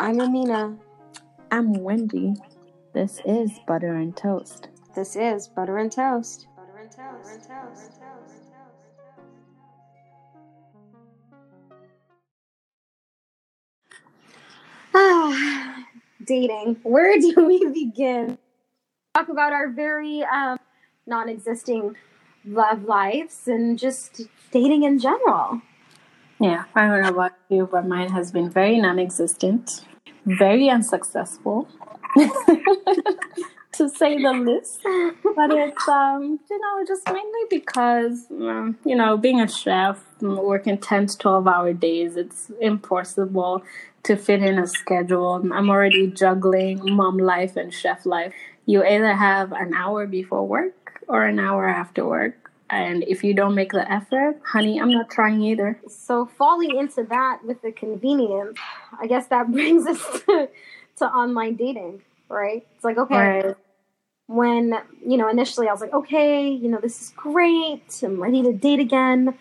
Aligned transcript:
I'm 0.00 0.18
Amina. 0.18 0.78
I'm 1.50 1.74
Wendy. 1.74 2.34
This 2.94 3.20
is 3.26 3.50
Butter 3.66 3.96
and 3.96 4.16
Toast. 4.16 4.68
This 4.96 5.14
is 5.14 5.46
Butter 5.48 5.76
and 5.76 5.92
Toast. 5.92 6.46
Butter 6.56 6.78
and 6.80 6.90
Toast. 6.90 7.48
Butter 7.48 7.68
and 7.82 7.92
Toast. 8.00 8.40
Ah, 14.94 15.84
dating. 16.24 16.78
Where 16.82 17.20
do 17.20 17.34
we 17.46 17.66
begin? 17.66 18.38
Talk 19.12 19.28
about 19.28 19.52
our 19.52 19.68
very 19.68 20.22
um, 20.22 20.58
non-existing 21.06 21.96
love 22.46 22.84
lives 22.84 23.46
and 23.46 23.78
just 23.78 24.22
dating 24.50 24.84
in 24.84 24.98
general. 24.98 25.60
Yeah, 26.40 26.64
I 26.74 26.86
don't 26.86 27.02
know 27.02 27.10
about 27.10 27.32
you, 27.50 27.68
but 27.70 27.86
mine 27.86 28.08
has 28.12 28.32
been 28.32 28.48
very 28.48 28.80
non 28.80 28.98
existent, 28.98 29.84
very 30.26 30.68
unsuccessful, 30.68 31.68
to 33.72 33.88
say 33.88 34.20
the 34.22 34.32
least. 34.32 34.80
But 35.36 35.52
it's, 35.52 35.88
um, 35.88 36.40
you 36.50 36.58
know, 36.58 36.84
just 36.86 37.06
mainly 37.06 37.44
because, 37.48 38.26
um, 38.30 38.78
you 38.84 38.96
know, 38.96 39.16
being 39.16 39.40
a 39.40 39.48
chef, 39.48 40.04
working 40.20 40.78
10 40.78 41.06
to 41.06 41.18
12 41.18 41.46
hour 41.46 41.72
days, 41.72 42.16
it's 42.16 42.50
impossible 42.60 43.62
to 44.02 44.16
fit 44.16 44.42
in 44.42 44.58
a 44.58 44.66
schedule. 44.66 45.34
I'm 45.52 45.70
already 45.70 46.08
juggling 46.08 46.94
mom 46.94 47.18
life 47.18 47.56
and 47.56 47.72
chef 47.72 48.06
life. 48.06 48.32
You 48.66 48.84
either 48.84 49.14
have 49.14 49.52
an 49.52 49.74
hour 49.74 50.06
before 50.06 50.46
work 50.46 51.00
or 51.08 51.24
an 51.24 51.38
hour 51.38 51.68
after 51.68 52.06
work 52.06 52.49
and 52.70 53.02
if 53.08 53.24
you 53.24 53.34
don't 53.34 53.54
make 53.54 53.72
the 53.72 53.90
effort, 53.90 54.40
honey, 54.44 54.80
I'm 54.80 54.90
not 54.90 55.10
trying 55.10 55.42
either. 55.42 55.80
So 55.88 56.26
falling 56.26 56.76
into 56.76 57.02
that 57.04 57.40
with 57.44 57.60
the 57.62 57.72
convenience, 57.72 58.58
I 58.98 59.06
guess 59.08 59.26
that 59.26 59.50
brings 59.52 59.86
us 59.86 60.22
to, 60.26 60.48
to 60.98 61.04
online 61.06 61.56
dating, 61.56 62.02
right? 62.28 62.64
It's 62.76 62.84
like, 62.84 62.96
okay, 62.96 63.14
right. 63.14 63.56
when, 64.26 64.74
you 65.04 65.16
know, 65.16 65.28
initially 65.28 65.68
I 65.68 65.72
was 65.72 65.80
like, 65.80 65.92
okay, 65.92 66.48
you 66.48 66.68
know, 66.68 66.78
this 66.80 67.00
is 67.00 67.12
great. 67.16 68.00
I'm 68.04 68.22
ready 68.22 68.42
to 68.42 68.52
date 68.52 68.78
again. 68.78 69.34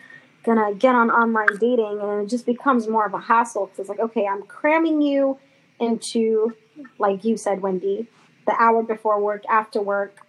Gonna 0.44 0.74
get 0.74 0.96
on 0.96 1.12
online 1.12 1.58
dating. 1.60 2.00
And 2.02 2.24
it 2.24 2.30
just 2.30 2.48
becomes 2.48 2.88
more 2.88 3.06
of 3.06 3.14
a 3.14 3.20
hassle 3.20 3.68
because 3.68 3.82
it's 3.82 3.90
like, 3.90 4.00
okay, 4.00 4.26
I'm 4.26 4.42
cramming 4.44 5.02
you 5.04 5.38
into, 5.80 6.56
like 6.98 7.24
you 7.24 7.38
said, 7.38 7.62
Wendy, 7.62 8.08
the 8.48 8.54
hour 8.60 8.82
before 8.82 9.22
work, 9.22 9.44
after 9.48 9.82
work. 9.82 10.26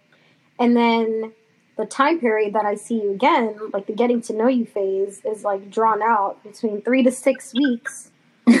And 0.59 0.77
then 0.77 1.33
the 1.81 1.87
time 1.87 2.19
period 2.19 2.53
that 2.53 2.65
I 2.65 2.75
see 2.75 3.01
you 3.01 3.11
again, 3.11 3.57
like 3.73 3.87
the 3.87 3.93
getting 3.93 4.21
to 4.23 4.33
know 4.33 4.47
you 4.47 4.65
phase, 4.65 5.21
is 5.25 5.43
like 5.43 5.69
drawn 5.69 6.01
out 6.01 6.41
between 6.43 6.81
three 6.81 7.03
to 7.03 7.11
six 7.11 7.53
weeks. 7.53 8.11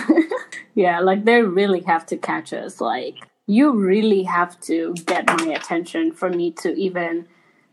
yeah, 0.75 0.99
like 0.99 1.23
they 1.23 1.41
really 1.41 1.81
have 1.81 2.05
to 2.07 2.17
catch 2.17 2.51
us. 2.51 2.81
Like, 2.81 3.15
you 3.45 3.71
really 3.73 4.23
have 4.23 4.59
to 4.61 4.95
get 5.05 5.27
my 5.27 5.53
attention 5.53 6.11
for 6.11 6.29
me 6.29 6.51
to 6.63 6.73
even 6.73 7.27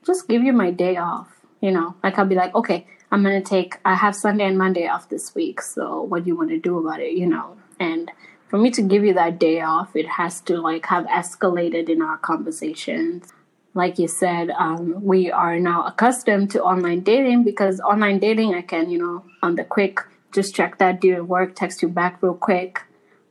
just 0.04 0.28
give 0.28 0.42
you 0.42 0.52
my 0.52 0.70
day 0.70 0.96
off. 0.96 1.28
You 1.60 1.72
know, 1.72 1.96
like 2.04 2.18
I'll 2.18 2.26
be 2.26 2.34
like, 2.34 2.54
okay, 2.54 2.86
I'm 3.10 3.22
gonna 3.22 3.42
take, 3.42 3.78
I 3.84 3.94
have 3.94 4.14
Sunday 4.14 4.44
and 4.44 4.58
Monday 4.58 4.86
off 4.86 5.08
this 5.08 5.34
week, 5.34 5.62
so 5.62 6.02
what 6.02 6.24
do 6.24 6.28
you 6.28 6.36
want 6.36 6.50
to 6.50 6.58
do 6.58 6.78
about 6.78 7.00
it, 7.00 7.14
you 7.14 7.26
know? 7.26 7.56
And 7.80 8.12
for 8.48 8.58
me 8.58 8.70
to 8.72 8.82
give 8.82 9.04
you 9.04 9.14
that 9.14 9.38
day 9.38 9.60
off, 9.62 9.96
it 9.96 10.06
has 10.06 10.40
to 10.42 10.60
like 10.60 10.86
have 10.86 11.06
escalated 11.06 11.88
in 11.88 12.02
our 12.02 12.18
conversations 12.18 13.32
like 13.78 13.96
you 13.96 14.08
said, 14.08 14.50
um, 14.50 15.04
we 15.04 15.30
are 15.30 15.60
now 15.60 15.86
accustomed 15.86 16.50
to 16.50 16.60
online 16.60 17.00
dating 17.00 17.44
because 17.44 17.78
online 17.78 18.18
dating, 18.18 18.52
I 18.52 18.62
can, 18.62 18.90
you 18.90 18.98
know, 18.98 19.24
on 19.40 19.54
the 19.54 19.62
quick, 19.62 20.00
just 20.32 20.52
check 20.52 20.78
that 20.78 21.00
during 21.00 21.28
work, 21.28 21.54
text 21.54 21.80
you 21.80 21.88
back 21.88 22.20
real 22.20 22.34
quick, 22.34 22.82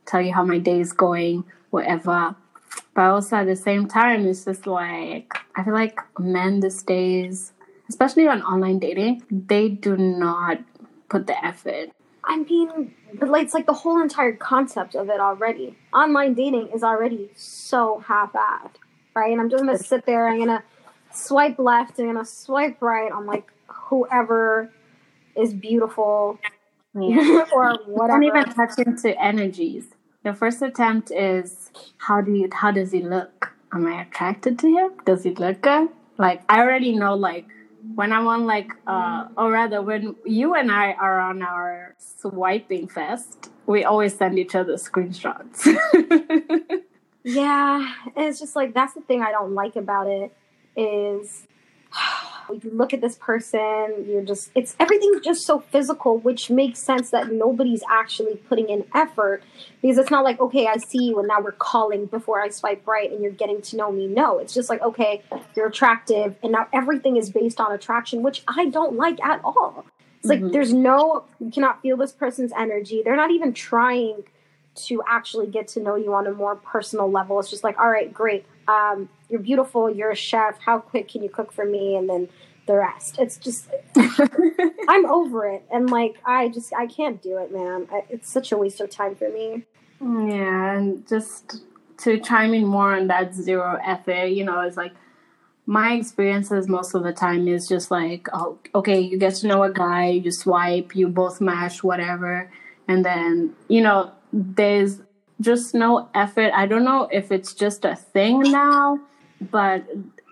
tell 0.06 0.22
you 0.22 0.32
how 0.32 0.44
my 0.44 0.58
day 0.58 0.80
is 0.80 0.94
going, 0.94 1.44
whatever. 1.68 2.34
But 2.94 3.10
also 3.10 3.36
at 3.36 3.44
the 3.44 3.56
same 3.56 3.86
time, 3.88 4.26
it's 4.26 4.46
just 4.46 4.66
like, 4.66 5.34
I 5.54 5.64
feel 5.64 5.74
like 5.74 6.00
men 6.18 6.60
these 6.60 6.82
days, 6.82 7.52
especially 7.90 8.26
on 8.26 8.40
online 8.42 8.78
dating, 8.78 9.24
they 9.30 9.68
do 9.68 9.98
not 9.98 10.60
put 11.10 11.26
the 11.26 11.36
effort. 11.44 11.90
I 12.24 12.38
mean, 12.38 12.94
it's 13.12 13.52
like 13.52 13.66
the 13.66 13.74
whole 13.74 14.00
entire 14.00 14.34
concept 14.34 14.94
of 14.94 15.10
it 15.10 15.20
already. 15.20 15.76
Online 15.92 16.32
dating 16.32 16.68
is 16.68 16.82
already 16.82 17.30
so 17.36 18.02
half-assed 18.06 18.76
right? 19.18 19.32
And 19.32 19.40
I'm 19.40 19.50
just 19.50 19.64
gonna 19.64 19.78
sit 19.78 20.06
there. 20.06 20.28
I'm 20.28 20.38
gonna 20.38 20.62
swipe 21.12 21.58
left. 21.58 21.98
I'm 21.98 22.06
gonna 22.06 22.24
swipe 22.24 22.80
right 22.80 23.10
on 23.10 23.26
like 23.26 23.50
whoever 23.66 24.72
is 25.36 25.54
beautiful 25.54 26.38
yeah. 26.94 27.44
or 27.52 27.78
whatever. 27.86 28.20
Don't 28.20 28.24
even 28.24 28.44
touch 28.52 28.78
into 28.78 29.20
energies. 29.20 29.86
The 30.24 30.34
first 30.34 30.62
attempt 30.62 31.10
is 31.10 31.70
how 31.98 32.20
do 32.20 32.32
you 32.32 32.48
how 32.52 32.70
does 32.70 32.92
he 32.92 33.02
look? 33.02 33.52
Am 33.72 33.86
I 33.86 34.02
attracted 34.02 34.58
to 34.60 34.66
him? 34.66 34.90
Does 35.04 35.24
he 35.24 35.34
look 35.34 35.60
good? 35.60 35.88
Like 36.16 36.42
I 36.48 36.60
already 36.60 36.94
know 36.96 37.14
like 37.14 37.46
when 37.94 38.12
I'm 38.12 38.26
on 38.26 38.46
like 38.46 38.72
uh 38.86 39.28
or 39.36 39.50
rather 39.50 39.80
when 39.82 40.16
you 40.24 40.54
and 40.54 40.70
I 40.70 40.92
are 40.92 41.20
on 41.20 41.42
our 41.42 41.94
swiping 41.98 42.88
fest, 42.88 43.50
we 43.66 43.84
always 43.84 44.16
send 44.16 44.38
each 44.38 44.54
other 44.54 44.74
screenshots. 44.74 45.66
Yeah, 47.28 47.92
it's 48.16 48.40
just 48.40 48.56
like 48.56 48.72
that's 48.72 48.94
the 48.94 49.02
thing 49.02 49.22
I 49.22 49.30
don't 49.30 49.52
like 49.52 49.76
about 49.76 50.06
it 50.06 50.34
is 50.74 51.46
you 52.50 52.70
look 52.72 52.94
at 52.94 53.02
this 53.02 53.16
person, 53.16 54.06
you're 54.06 54.22
just 54.22 54.50
it's 54.54 54.74
everything's 54.80 55.20
just 55.20 55.44
so 55.44 55.60
physical, 55.60 56.16
which 56.16 56.48
makes 56.48 56.78
sense 56.78 57.10
that 57.10 57.30
nobody's 57.30 57.82
actually 57.90 58.36
putting 58.36 58.70
in 58.70 58.86
effort 58.94 59.42
because 59.82 59.98
it's 59.98 60.10
not 60.10 60.24
like 60.24 60.40
okay, 60.40 60.68
I 60.68 60.78
see 60.78 61.04
you 61.04 61.18
and 61.18 61.28
now 61.28 61.42
we're 61.42 61.52
calling 61.52 62.06
before 62.06 62.40
I 62.40 62.48
swipe 62.48 62.86
right 62.86 63.12
and 63.12 63.22
you're 63.22 63.30
getting 63.30 63.60
to 63.60 63.76
know 63.76 63.92
me. 63.92 64.06
No, 64.06 64.38
it's 64.38 64.54
just 64.54 64.70
like 64.70 64.80
okay, 64.80 65.22
you're 65.54 65.66
attractive 65.66 66.34
and 66.42 66.52
now 66.52 66.66
everything 66.72 67.18
is 67.18 67.28
based 67.28 67.60
on 67.60 67.72
attraction, 67.72 68.22
which 68.22 68.42
I 68.48 68.70
don't 68.70 68.96
like 68.96 69.22
at 69.22 69.42
all. 69.44 69.84
It's 70.16 70.30
mm-hmm. 70.30 70.44
like 70.44 70.52
there's 70.54 70.72
no 70.72 71.24
you 71.40 71.50
cannot 71.50 71.82
feel 71.82 71.98
this 71.98 72.12
person's 72.12 72.52
energy. 72.56 73.02
They're 73.04 73.16
not 73.16 73.32
even 73.32 73.52
trying 73.52 74.24
to 74.86 75.02
actually 75.06 75.46
get 75.46 75.68
to 75.68 75.80
know 75.80 75.96
you 75.96 76.14
on 76.14 76.26
a 76.26 76.32
more 76.32 76.56
personal 76.56 77.10
level. 77.10 77.38
It's 77.40 77.50
just 77.50 77.64
like, 77.64 77.78
all 77.78 77.88
right, 77.88 78.12
great. 78.12 78.44
Um, 78.66 79.08
you're 79.28 79.40
beautiful. 79.40 79.90
You're 79.90 80.10
a 80.10 80.16
chef. 80.16 80.58
How 80.60 80.78
quick 80.78 81.08
can 81.08 81.22
you 81.22 81.28
cook 81.28 81.52
for 81.52 81.64
me? 81.64 81.96
And 81.96 82.08
then 82.08 82.28
the 82.66 82.76
rest. 82.76 83.18
It's 83.18 83.36
just, 83.36 83.68
I'm 84.88 85.06
over 85.06 85.46
it. 85.46 85.64
And 85.72 85.90
like, 85.90 86.16
I 86.24 86.48
just, 86.48 86.72
I 86.74 86.86
can't 86.86 87.20
do 87.22 87.38
it, 87.38 87.52
man. 87.52 87.88
I, 87.90 88.04
it's 88.10 88.30
such 88.30 88.52
a 88.52 88.56
waste 88.56 88.80
of 88.80 88.90
time 88.90 89.16
for 89.16 89.28
me. 89.30 89.64
Yeah. 90.00 90.72
And 90.72 91.06
just 91.08 91.62
to 91.98 92.20
chime 92.20 92.54
in 92.54 92.66
more 92.66 92.94
on 92.94 93.08
that 93.08 93.34
zero 93.34 93.78
effort, 93.84 94.26
you 94.26 94.44
know, 94.44 94.60
it's 94.60 94.76
like, 94.76 94.92
my 95.68 95.92
experiences 95.92 96.66
most 96.66 96.94
of 96.94 97.02
the 97.02 97.12
time 97.12 97.46
is 97.46 97.68
just 97.68 97.90
like, 97.90 98.26
oh, 98.32 98.58
okay, 98.74 98.98
you 98.98 99.18
get 99.18 99.34
to 99.34 99.46
know 99.46 99.62
a 99.64 99.70
guy, 99.70 100.08
you 100.08 100.30
swipe, 100.30 100.96
you 100.96 101.08
both 101.08 101.42
match, 101.42 101.84
whatever. 101.84 102.50
And 102.88 103.04
then, 103.04 103.54
you 103.68 103.82
know, 103.82 104.10
there's 104.32 105.00
just 105.40 105.74
no 105.74 106.08
effort. 106.14 106.52
I 106.54 106.66
don't 106.66 106.84
know 106.84 107.08
if 107.12 107.30
it's 107.30 107.54
just 107.54 107.84
a 107.84 107.94
thing 107.94 108.40
now, 108.40 108.98
but 109.40 109.84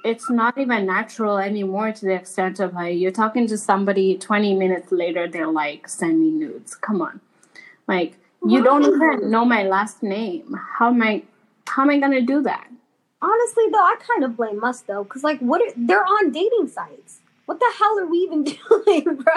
it's 0.04 0.30
not 0.30 0.56
even 0.58 0.86
natural 0.86 1.38
anymore 1.38 1.92
to 1.92 2.04
the 2.04 2.14
extent 2.14 2.60
of 2.60 2.74
like 2.74 2.96
you're 2.96 3.10
talking 3.10 3.46
to 3.48 3.58
somebody 3.58 4.16
20 4.16 4.54
minutes 4.54 4.92
later, 4.92 5.28
they're 5.28 5.50
like, 5.50 5.88
send 5.88 6.20
me 6.20 6.30
nudes. 6.30 6.74
Come 6.74 7.02
on. 7.02 7.20
Like, 7.88 8.18
you 8.46 8.62
don't 8.62 8.84
even 8.84 9.30
know 9.30 9.44
my 9.44 9.64
last 9.64 10.02
name. 10.02 10.54
How 10.78 10.88
am 10.88 11.02
I 11.02 11.22
how 11.68 11.82
am 11.82 11.90
I 11.90 11.98
gonna 11.98 12.22
do 12.22 12.42
that? 12.42 12.68
Honestly 13.20 13.64
though, 13.72 13.78
I 13.78 13.96
kind 14.06 14.24
of 14.24 14.36
blame 14.36 14.62
us 14.62 14.82
though, 14.82 15.04
because 15.04 15.24
like 15.24 15.40
what 15.40 15.60
are, 15.60 15.72
they're 15.76 16.04
on 16.04 16.30
dating 16.30 16.68
sites. 16.68 17.20
What 17.46 17.60
the 17.60 17.72
hell 17.78 17.98
are 17.98 18.06
we 18.06 18.18
even 18.18 18.44
doing, 18.68 19.04
bro? 19.16 19.34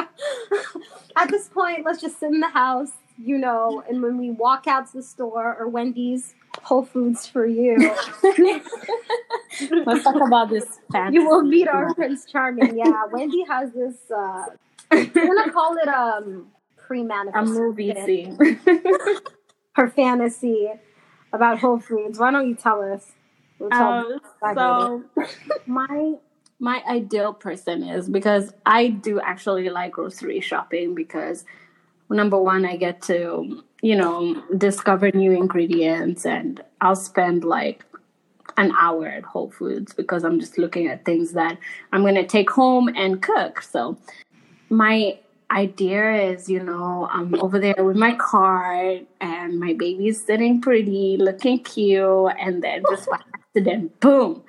At 1.16 1.30
this 1.30 1.47
point, 1.47 1.86
let's 1.86 2.02
just 2.02 2.20
sit 2.20 2.31
in 2.31 2.40
the 2.40 2.50
house, 2.50 2.91
you 3.22 3.38
know, 3.38 3.84
and 3.90 4.02
when 4.02 4.18
we 4.18 4.31
walk 4.31 4.66
out 4.68 4.88
to 4.88 4.97
the 4.97 5.03
store 5.03 5.56
or 5.59 5.68
Wendy's, 5.68 6.35
Whole 6.63 6.84
Foods 6.84 7.28
for 7.28 7.46
you. 7.46 7.78
Let's 9.85 10.03
talk 10.03 10.16
about 10.16 10.49
this. 10.49 10.79
Fantasy. 10.91 11.16
You 11.16 11.28
will 11.28 11.43
meet 11.43 11.67
our 11.67 11.93
Prince 11.93 12.26
Charming. 12.26 12.78
Yeah, 12.78 13.03
Wendy 13.11 13.43
has 13.43 13.72
this. 13.73 13.96
Uh, 14.09 14.46
we're 14.91 15.35
gonna 15.35 15.52
call 15.52 15.78
it 15.78 15.88
um 15.88 16.47
pre-manifest. 16.78 17.49
A 17.49 17.53
movie 17.53 17.93
scene. 18.05 18.38
Her 19.73 19.90
fantasy 19.90 20.70
about 21.32 21.59
Whole 21.59 21.79
Foods. 21.79 22.20
Why 22.20 22.32
don't 22.32 22.47
you 22.47 22.55
tell 22.55 22.82
us? 22.82 23.11
We'll 23.59 23.73
um, 23.73 24.20
so 24.55 25.03
my 25.67 26.14
my 26.59 26.82
ideal 26.88 27.34
person 27.34 27.84
is 27.84 28.09
because 28.09 28.53
I 28.66 28.88
do 28.88 29.20
actually 29.20 29.70
like 29.70 29.93
grocery 29.93 30.40
shopping 30.40 30.96
because 30.96 31.46
number 32.09 32.40
one, 32.40 32.66
I 32.66 32.76
get 32.76 33.02
to, 33.03 33.64
you 33.82 33.96
know, 33.96 34.44
discover 34.58 35.11
new 35.11 35.32
ingredients 35.32 36.26
and 36.26 36.64
I'll 36.82 36.96
spend 36.96 37.44
like 37.44 37.85
an 38.58 38.73
hour 38.79 39.08
at 39.08 39.23
Whole 39.23 39.52
Foods 39.52 39.94
because 39.94 40.23
I'm 40.23 40.40
just 40.40 40.58
looking 40.58 40.88
at 40.88 41.06
things 41.06 41.34
that 41.34 41.58
I'm 41.94 42.02
going 42.02 42.16
to 42.16 42.26
take 42.26 42.50
home 42.50 42.90
and 42.90 43.22
cook. 43.22 43.61
So, 43.61 43.97
my 44.70 45.17
idea 45.52 46.32
is, 46.32 46.50
you 46.50 46.61
know, 46.61 47.08
I'm 47.11 47.40
over 47.41 47.59
there 47.59 47.84
with 47.84 47.97
my 47.97 48.16
card 48.16 49.05
and 49.20 49.59
my 49.59 49.73
baby's 49.73 50.23
sitting 50.23 50.62
pretty, 50.62 51.17
looking 51.17 51.64
cute, 51.64 52.34
and 52.40 52.64
then 52.64 52.84
just 52.90 53.09
by 53.09 53.20
accident, 53.34 54.00
boom, 54.00 54.44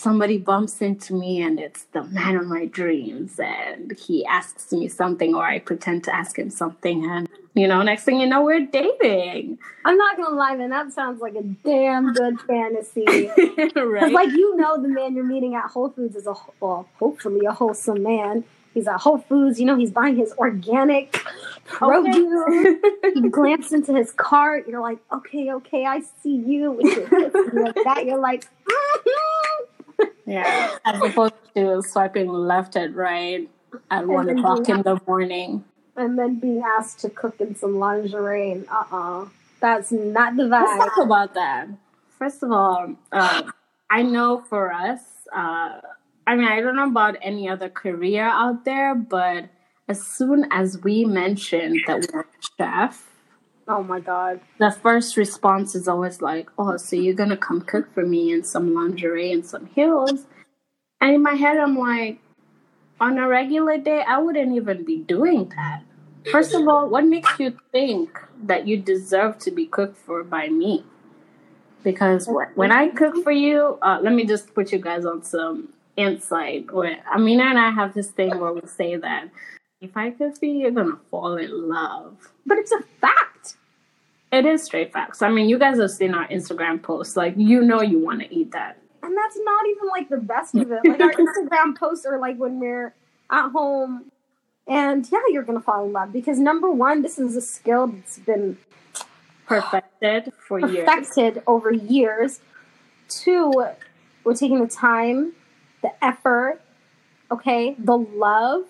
somebody 0.00 0.38
bumps 0.38 0.80
into 0.80 1.12
me 1.12 1.42
and 1.42 1.60
it's 1.60 1.84
the 1.92 2.02
man 2.04 2.36
of 2.36 2.46
my 2.46 2.64
dreams 2.64 3.38
and 3.38 3.92
he 3.98 4.24
asks 4.24 4.72
me 4.72 4.88
something 4.88 5.34
or 5.34 5.44
I 5.44 5.58
pretend 5.58 6.04
to 6.04 6.14
ask 6.14 6.38
him 6.38 6.48
something 6.48 7.04
and 7.04 7.28
you 7.54 7.68
know 7.68 7.82
next 7.82 8.04
thing 8.04 8.18
you 8.18 8.26
know 8.26 8.42
we're 8.42 8.66
dating. 8.66 9.58
I'm 9.84 9.98
not 9.98 10.16
gonna 10.16 10.36
lie, 10.36 10.56
man. 10.56 10.70
That 10.70 10.92
sounds 10.92 11.20
like 11.20 11.34
a 11.34 11.42
damn 11.42 12.14
good 12.14 12.40
fantasy. 12.46 13.04
right? 13.76 14.12
Like 14.12 14.30
you 14.30 14.56
know, 14.56 14.80
the 14.80 14.88
man 14.88 15.14
you're 15.14 15.24
meeting 15.24 15.54
at 15.54 15.70
Whole 15.70 15.90
Foods 15.90 16.16
is 16.16 16.26
a 16.26 16.34
well, 16.60 16.88
hopefully 16.98 17.44
a 17.46 17.52
wholesome 17.52 18.02
man. 18.02 18.44
He's 18.72 18.86
at 18.86 19.00
Whole 19.00 19.18
Foods. 19.18 19.58
You 19.58 19.66
know, 19.66 19.76
he's 19.76 19.90
buying 19.90 20.16
his 20.16 20.32
organic 20.38 21.12
produce. 21.66 22.78
He 23.14 23.28
glances 23.28 23.72
into 23.72 23.94
his 23.94 24.12
cart. 24.12 24.68
You're 24.68 24.80
like, 24.80 24.98
okay, 25.12 25.52
okay, 25.52 25.84
I 25.86 26.02
see 26.22 26.36
you. 26.36 26.72
With 26.72 26.86
your 26.86 27.64
like 27.64 27.74
that, 27.84 28.04
you're 28.06 28.20
like. 28.20 28.46
Yeah, 30.30 30.76
as 30.84 31.02
opposed 31.02 31.34
to 31.56 31.82
swiping 31.82 32.28
left 32.28 32.76
and 32.76 32.94
right 32.94 33.50
at 33.90 34.06
one 34.06 34.28
o'clock 34.28 34.68
in 34.68 34.82
the 34.82 35.00
morning. 35.04 35.64
And 35.96 36.16
then 36.16 36.38
being 36.38 36.62
asked 36.78 37.00
to 37.00 37.10
cook 37.10 37.40
in 37.40 37.56
some 37.56 37.78
lingerie 37.78 38.52
and 38.52 38.68
uh 38.68 38.84
uh-uh. 38.92 39.22
uh. 39.22 39.28
That's 39.60 39.90
not 39.92 40.36
the 40.36 40.44
vibe. 40.44 40.78
Let's 40.78 40.94
talk 40.94 41.04
about 41.04 41.34
that. 41.34 41.68
First 42.18 42.42
of 42.42 42.52
all, 42.52 42.94
uh, 43.12 43.42
I 43.90 44.02
know 44.02 44.40
for 44.48 44.72
us, 44.72 45.00
uh, 45.34 45.80
I 46.26 46.36
mean, 46.36 46.46
I 46.46 46.60
don't 46.60 46.76
know 46.76 46.88
about 46.88 47.16
any 47.20 47.48
other 47.48 47.68
career 47.68 48.24
out 48.24 48.64
there, 48.64 48.94
but 48.94 49.50
as 49.88 50.00
soon 50.06 50.46
as 50.52 50.80
we 50.82 51.04
mentioned 51.04 51.80
that 51.88 52.06
we're 52.12 52.20
a 52.20 52.24
chef, 52.56 53.10
Oh 53.70 53.84
my 53.84 54.00
god. 54.00 54.40
The 54.58 54.72
first 54.72 55.16
response 55.16 55.76
is 55.76 55.86
always 55.86 56.20
like, 56.20 56.50
"Oh, 56.58 56.76
so 56.76 56.96
you're 56.96 57.14
gonna 57.14 57.36
come 57.36 57.60
cook 57.60 57.86
for 57.94 58.04
me 58.04 58.32
in 58.32 58.42
some 58.42 58.74
lingerie 58.74 59.30
and 59.32 59.46
some 59.46 59.66
heels?" 59.66 60.26
And 61.00 61.14
in 61.14 61.22
my 61.22 61.34
head, 61.34 61.56
I'm 61.56 61.78
like, 61.78 62.18
on 63.00 63.16
a 63.16 63.28
regular 63.28 63.78
day, 63.78 64.02
I 64.02 64.18
wouldn't 64.18 64.56
even 64.56 64.84
be 64.84 64.98
doing 64.98 65.52
that. 65.56 65.82
First 66.32 66.54
of 66.54 66.66
all, 66.68 66.88
what 66.88 67.04
makes 67.04 67.38
you 67.38 67.56
think 67.72 68.18
that 68.42 68.66
you 68.66 68.76
deserve 68.76 69.38
to 69.40 69.50
be 69.52 69.66
cooked 69.66 69.96
for 69.96 70.24
by 70.24 70.48
me? 70.48 70.84
Because 71.84 72.28
when 72.56 72.72
I 72.72 72.88
cook 72.88 73.22
for 73.22 73.32
you, 73.32 73.78
uh, 73.82 74.00
let 74.02 74.12
me 74.12 74.26
just 74.26 74.54
put 74.54 74.72
you 74.72 74.78
guys 74.78 75.06
on 75.06 75.22
some 75.22 75.70
insight. 75.96 76.72
Where 76.72 76.98
Amina 77.14 77.44
and 77.44 77.58
I 77.58 77.70
have 77.70 77.94
this 77.94 78.10
thing 78.10 78.38
where 78.38 78.52
we 78.52 78.62
say 78.66 78.96
that 78.96 79.30
if 79.80 79.96
I 79.96 80.10
cook 80.10 80.38
for 80.38 80.44
you, 80.44 80.58
you're 80.60 80.72
gonna 80.72 80.98
fall 81.10 81.36
in 81.38 81.68
love. 81.68 82.16
But 82.44 82.58
it's 82.58 82.72
a 82.72 82.82
fact. 83.00 83.56
It 84.32 84.46
is 84.46 84.62
straight 84.62 84.92
facts. 84.92 85.22
I 85.22 85.30
mean, 85.30 85.48
you 85.48 85.58
guys 85.58 85.78
have 85.78 85.90
seen 85.90 86.14
our 86.14 86.26
Instagram 86.28 86.82
posts. 86.82 87.16
Like, 87.16 87.34
you 87.36 87.62
know, 87.62 87.82
you 87.82 87.98
want 87.98 88.20
to 88.20 88.32
eat 88.32 88.52
that. 88.52 88.78
And 89.02 89.16
that's 89.16 89.38
not 89.42 89.66
even 89.66 89.88
like 89.88 90.08
the 90.08 90.18
best 90.18 90.54
of 90.54 90.70
it. 90.70 90.80
Like, 90.84 91.00
our 91.00 91.12
Instagram 91.12 91.76
posts 91.76 92.06
are 92.06 92.18
like 92.18 92.36
when 92.36 92.60
we're 92.60 92.94
at 93.30 93.50
home. 93.50 94.12
And 94.68 95.08
yeah, 95.10 95.18
you're 95.28 95.42
going 95.42 95.58
to 95.58 95.64
fall 95.64 95.84
in 95.84 95.92
love 95.92 96.12
because 96.12 96.38
number 96.38 96.70
one, 96.70 97.02
this 97.02 97.18
is 97.18 97.34
a 97.34 97.40
skill 97.40 97.88
that's 97.88 98.18
been 98.20 98.56
perfected 99.46 100.32
for 100.38 100.60
perfected 100.60 100.76
years. 100.76 100.86
Perfected 100.86 101.42
over 101.48 101.72
years. 101.72 102.40
Two, 103.08 103.52
we're 104.22 104.34
taking 104.34 104.60
the 104.60 104.68
time, 104.68 105.32
the 105.82 105.92
effort, 106.04 106.60
okay, 107.32 107.74
the 107.78 107.96
love 107.96 108.64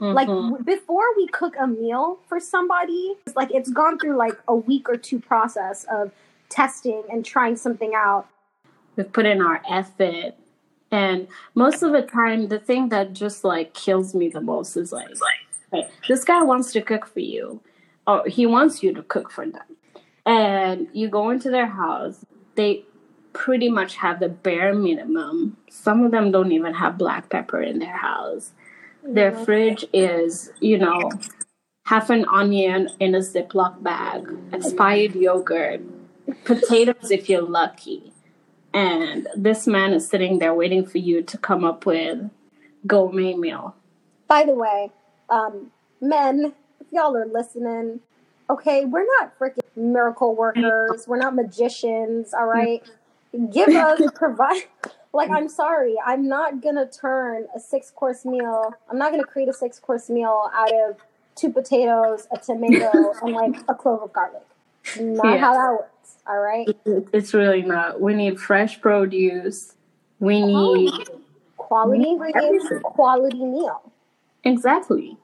Mm-hmm. 0.00 0.14
Like 0.14 0.28
w- 0.28 0.62
before 0.62 1.04
we 1.16 1.26
cook 1.28 1.54
a 1.58 1.66
meal 1.66 2.18
for 2.28 2.38
somebody, 2.38 3.14
it's 3.26 3.36
like 3.36 3.50
it's 3.52 3.70
gone 3.70 3.98
through 3.98 4.16
like 4.16 4.38
a 4.46 4.54
week 4.54 4.88
or 4.88 4.96
two 4.96 5.18
process 5.18 5.84
of 5.90 6.12
testing 6.48 7.02
and 7.10 7.24
trying 7.24 7.56
something 7.56 7.92
out. 7.94 8.26
We've 8.96 9.10
put 9.10 9.26
in 9.26 9.40
our 9.40 9.62
effort. 9.68 10.34
And 10.90 11.28
most 11.54 11.82
of 11.82 11.92
the 11.92 12.02
time, 12.02 12.48
the 12.48 12.58
thing 12.58 12.90
that 12.90 13.12
just 13.12 13.42
like 13.42 13.74
kills 13.74 14.14
me 14.14 14.28
the 14.28 14.40
most 14.40 14.76
is 14.76 14.92
like, 14.92 15.08
like 15.72 15.90
this 16.08 16.24
guy 16.24 16.42
wants 16.42 16.72
to 16.72 16.80
cook 16.80 17.06
for 17.06 17.20
you, 17.20 17.60
or 18.06 18.24
he 18.26 18.46
wants 18.46 18.82
you 18.82 18.92
to 18.94 19.02
cook 19.02 19.30
for 19.30 19.46
them. 19.46 19.76
And 20.24 20.88
you 20.92 21.08
go 21.08 21.30
into 21.30 21.50
their 21.50 21.66
house, 21.66 22.24
they 22.54 22.84
pretty 23.32 23.68
much 23.68 23.96
have 23.96 24.20
the 24.20 24.28
bare 24.28 24.74
minimum. 24.74 25.56
Some 25.70 26.04
of 26.04 26.10
them 26.10 26.30
don't 26.30 26.52
even 26.52 26.74
have 26.74 26.98
black 26.98 27.28
pepper 27.30 27.60
in 27.60 27.78
their 27.78 27.96
house. 27.96 28.52
Their 29.08 29.32
fridge 29.32 29.84
is, 29.92 30.52
you 30.60 30.78
know, 30.78 31.10
half 31.84 32.10
an 32.10 32.24
onion 32.28 32.90
in 32.98 33.14
a 33.14 33.18
Ziploc 33.18 33.82
bag, 33.82 34.28
expired 34.52 35.14
yogurt, 35.14 35.80
potatoes 36.44 37.10
if 37.10 37.28
you're 37.28 37.42
lucky. 37.42 38.12
And 38.74 39.28
this 39.36 39.66
man 39.66 39.92
is 39.92 40.08
sitting 40.08 40.38
there 40.38 40.54
waiting 40.54 40.84
for 40.84 40.98
you 40.98 41.22
to 41.22 41.38
come 41.38 41.64
up 41.64 41.86
with 41.86 42.28
gourmet 42.86 43.34
meal. 43.34 43.74
By 44.28 44.44
the 44.44 44.54
way, 44.54 44.90
um, 45.30 45.70
men, 46.00 46.52
if 46.80 46.86
y'all 46.92 47.16
are 47.16 47.26
listening, 47.26 48.00
okay, 48.50 48.84
we're 48.84 49.06
not 49.18 49.38
freaking 49.38 49.60
miracle 49.76 50.34
workers. 50.34 51.06
We're 51.06 51.16
not 51.16 51.34
magicians, 51.34 52.34
all 52.34 52.46
right? 52.46 52.82
Give 53.52 53.68
us, 53.68 54.00
provide, 54.14 54.64
like, 55.16 55.30
mm. 55.30 55.36
I'm 55.36 55.48
sorry, 55.48 55.96
I'm 56.04 56.28
not 56.28 56.62
gonna 56.62 56.88
turn 56.88 57.46
a 57.54 57.60
six 57.60 57.90
course 57.90 58.24
meal. 58.24 58.72
I'm 58.90 58.98
not 58.98 59.10
gonna 59.10 59.24
create 59.24 59.48
a 59.48 59.52
six 59.52 59.78
course 59.78 60.08
meal 60.08 60.50
out 60.54 60.72
of 60.72 60.96
two 61.34 61.50
potatoes, 61.50 62.26
a 62.32 62.38
tomato, 62.38 63.12
and 63.22 63.32
like 63.32 63.56
a 63.68 63.74
clove 63.74 64.02
of 64.02 64.12
garlic. 64.12 64.42
Not 65.00 65.26
yeah. 65.26 65.38
how 65.38 65.52
that 65.54 65.70
works. 65.70 66.18
All 66.26 66.38
right. 66.38 66.68
It's 67.12 67.34
really 67.34 67.62
not. 67.62 68.00
We 68.00 68.14
need 68.14 68.40
fresh 68.40 68.80
produce. 68.80 69.74
We 70.18 70.42
oh, 70.42 70.74
need 70.74 70.92
quality 71.56 72.08
ingredients, 72.08 72.66
quality 72.82 73.44
meal. 73.44 73.92
Exactly. 74.44 75.16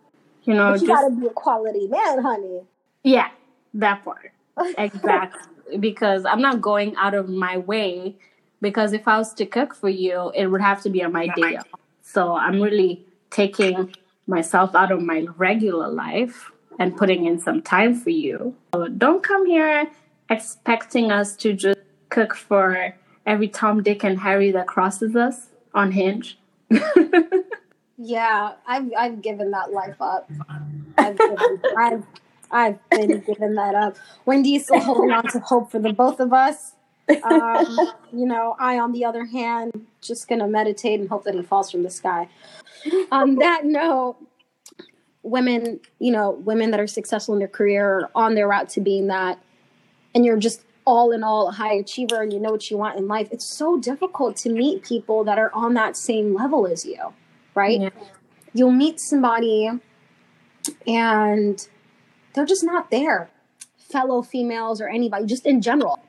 You 0.44 0.54
know, 0.54 0.72
but 0.72 0.80
you 0.80 0.88
just, 0.88 1.00
gotta 1.00 1.14
be 1.14 1.26
a 1.26 1.30
quality 1.30 1.86
man, 1.86 2.22
honey. 2.22 2.62
Yeah, 3.04 3.28
that 3.74 4.04
part. 4.04 4.32
Exactly. 4.76 5.78
because 5.78 6.26
I'm 6.26 6.42
not 6.42 6.60
going 6.60 6.94
out 6.96 7.14
of 7.14 7.30
my 7.30 7.56
way 7.56 8.16
because 8.62 8.94
if 8.94 9.06
I 9.06 9.18
was 9.18 9.34
to 9.34 9.44
cook 9.44 9.74
for 9.74 9.90
you, 9.90 10.32
it 10.34 10.46
would 10.46 10.62
have 10.62 10.80
to 10.84 10.88
be 10.88 11.02
on 11.02 11.12
my 11.12 11.26
day 11.36 11.56
off. 11.56 11.66
So 12.00 12.34
I'm 12.34 12.62
really 12.62 13.04
taking 13.30 13.94
myself 14.26 14.74
out 14.74 14.90
of 14.90 15.02
my 15.02 15.26
regular 15.36 15.88
life 15.88 16.50
and 16.78 16.96
putting 16.96 17.26
in 17.26 17.38
some 17.38 17.60
time 17.60 17.94
for 17.94 18.10
you. 18.10 18.56
So 18.74 18.88
don't 18.88 19.22
come 19.22 19.44
here 19.46 19.90
expecting 20.30 21.10
us 21.10 21.36
to 21.36 21.52
just 21.52 21.80
cook 22.08 22.34
for 22.34 22.94
every 23.26 23.48
Tom, 23.48 23.82
Dick, 23.82 24.04
and 24.04 24.20
Harry 24.20 24.52
that 24.52 24.66
crosses 24.66 25.16
us 25.16 25.48
on 25.74 25.92
Hinge. 25.92 26.38
yeah, 27.98 28.52
I've 28.66 28.90
I've 28.96 29.20
given 29.20 29.50
that 29.50 29.72
life 29.72 30.00
up. 30.00 30.30
I've 30.96 31.18
given, 31.18 31.62
I've 31.76 32.04
I've 32.50 32.90
been 32.90 33.20
giving 33.20 33.54
that 33.54 33.74
up. 33.74 33.96
Wendy's 34.24 34.64
still 34.64 34.80
holding 34.80 35.10
on 35.10 35.26
to 35.28 35.40
hope 35.40 35.70
for 35.70 35.78
the 35.78 35.92
both 35.92 36.20
of 36.20 36.32
us. 36.32 36.72
Um, 37.22 37.78
you 38.12 38.26
know, 38.26 38.56
I, 38.58 38.78
on 38.78 38.92
the 38.92 39.04
other 39.04 39.24
hand, 39.24 39.86
just 40.00 40.28
gonna 40.28 40.48
meditate 40.48 41.00
and 41.00 41.08
hope 41.08 41.24
that 41.24 41.34
he 41.34 41.42
falls 41.42 41.70
from 41.70 41.82
the 41.82 41.90
sky. 41.90 42.28
On 43.10 43.36
that 43.36 43.64
note, 43.64 44.16
women, 45.22 45.80
you 45.98 46.12
know, 46.12 46.30
women 46.30 46.70
that 46.72 46.80
are 46.80 46.86
successful 46.86 47.34
in 47.34 47.38
their 47.38 47.48
career 47.48 48.08
on 48.14 48.34
their 48.34 48.48
route 48.48 48.68
to 48.70 48.80
being 48.80 49.06
that, 49.08 49.38
and 50.14 50.24
you're 50.24 50.36
just 50.36 50.62
all 50.84 51.12
in 51.12 51.22
all 51.22 51.48
a 51.48 51.52
high 51.52 51.74
achiever 51.74 52.22
and 52.22 52.32
you 52.32 52.40
know 52.40 52.50
what 52.50 52.70
you 52.70 52.76
want 52.76 52.98
in 52.98 53.06
life, 53.06 53.28
it's 53.30 53.46
so 53.46 53.78
difficult 53.78 54.36
to 54.36 54.50
meet 54.50 54.82
people 54.82 55.24
that 55.24 55.38
are 55.38 55.52
on 55.54 55.74
that 55.74 55.96
same 55.96 56.34
level 56.34 56.66
as 56.66 56.84
you, 56.84 57.14
right? 57.54 57.80
Yeah. 57.80 57.90
You'll 58.52 58.72
meet 58.72 59.00
somebody 59.00 59.70
and 60.86 61.68
they're 62.34 62.44
just 62.44 62.64
not 62.64 62.90
there. 62.90 63.30
Fellow 63.78 64.22
females 64.22 64.80
or 64.80 64.88
anybody, 64.88 65.26
just 65.26 65.46
in 65.46 65.60
general 65.60 66.00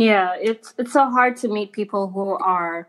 yeah, 0.00 0.36
it's 0.40 0.74
it's 0.78 0.92
so 0.92 1.10
hard 1.10 1.36
to 1.38 1.48
meet 1.48 1.72
people 1.72 2.08
who 2.08 2.30
are 2.30 2.88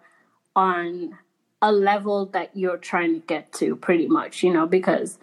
on 0.55 1.17
a 1.61 1.71
level 1.71 2.27
that 2.27 2.55
you're 2.55 2.77
trying 2.77 3.13
to 3.13 3.19
get 3.27 3.51
to 3.53 3.75
pretty 3.75 4.07
much, 4.07 4.43
you 4.43 4.53
know, 4.53 4.65
because 4.65 5.17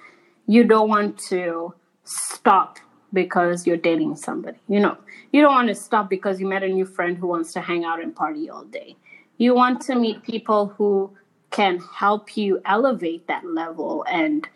you 0.46 0.64
don't 0.64 0.88
want 0.88 1.18
to 1.18 1.74
stop 2.04 2.78
because 3.12 3.66
you're 3.66 3.76
dating 3.76 4.16
somebody. 4.16 4.58
You 4.68 4.80
know, 4.80 4.96
you 5.32 5.42
don't 5.42 5.54
want 5.54 5.68
to 5.68 5.74
stop 5.74 6.10
because 6.10 6.40
you 6.40 6.46
met 6.46 6.62
a 6.62 6.68
new 6.68 6.84
friend 6.84 7.16
who 7.16 7.28
wants 7.28 7.52
to 7.54 7.60
hang 7.60 7.84
out 7.84 8.02
and 8.02 8.14
party 8.14 8.50
all 8.50 8.64
day. 8.64 8.96
You 9.38 9.54
want 9.54 9.80
to 9.82 9.94
meet 9.94 10.22
people 10.22 10.68
who 10.76 11.16
can 11.50 11.78
help 11.78 12.36
you 12.36 12.60
elevate 12.64 13.26
that 13.28 13.44
level 13.46 14.04
and 14.10 14.48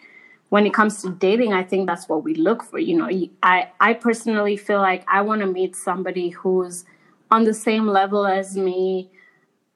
when 0.49 0.67
it 0.67 0.75
comes 0.75 1.01
to 1.01 1.11
dating 1.11 1.53
i 1.53 1.63
think 1.63 1.87
that's 1.87 2.09
what 2.09 2.25
we 2.25 2.35
look 2.35 2.65
for 2.65 2.79
you 2.79 2.97
know 2.97 3.09
i 3.43 3.69
i 3.81 3.95
personally 3.95 4.57
feel 4.57 4.81
like 4.81 5.05
i 5.09 5.21
want 5.23 5.41
to 5.41 5.47
meet 5.47 5.77
somebody 5.77 6.31
who's 6.31 6.85
on 7.31 7.45
the 7.45 7.55
same 7.55 7.87
level 7.87 8.27
as 8.27 8.57
me, 8.57 9.11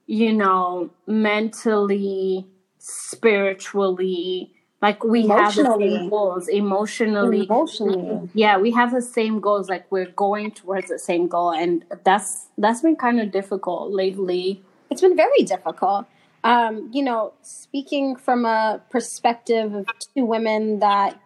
you 0.06 0.32
know, 0.32 0.90
mentally, 1.06 2.46
spiritually, 2.78 4.50
like 4.82 5.02
we 5.02 5.26
have 5.28 5.54
the 5.54 5.76
same 5.78 6.10
goals 6.10 6.46
emotionally 6.48 7.44
Emotionally. 7.44 8.28
yeah 8.34 8.58
we 8.58 8.70
have 8.70 8.92
the 8.92 9.00
same 9.00 9.40
goals 9.40 9.70
like 9.70 9.90
we're 9.90 10.10
going 10.10 10.50
towards 10.50 10.88
the 10.88 10.98
same 10.98 11.26
goal 11.26 11.52
and 11.52 11.86
that's 12.04 12.48
that's 12.58 12.82
been 12.82 12.94
kind 12.94 13.18
of 13.18 13.30
difficult 13.30 13.90
lately 13.92 14.62
It's 14.90 15.00
been 15.00 15.16
very 15.16 15.42
difficult. 15.44 16.04
Um, 16.44 16.90
you 16.92 17.02
know, 17.02 17.32
speaking 17.42 18.14
from 18.16 18.44
a 18.44 18.82
perspective 18.90 19.74
of 19.74 19.86
two 20.14 20.24
women 20.26 20.78
that 20.80 21.18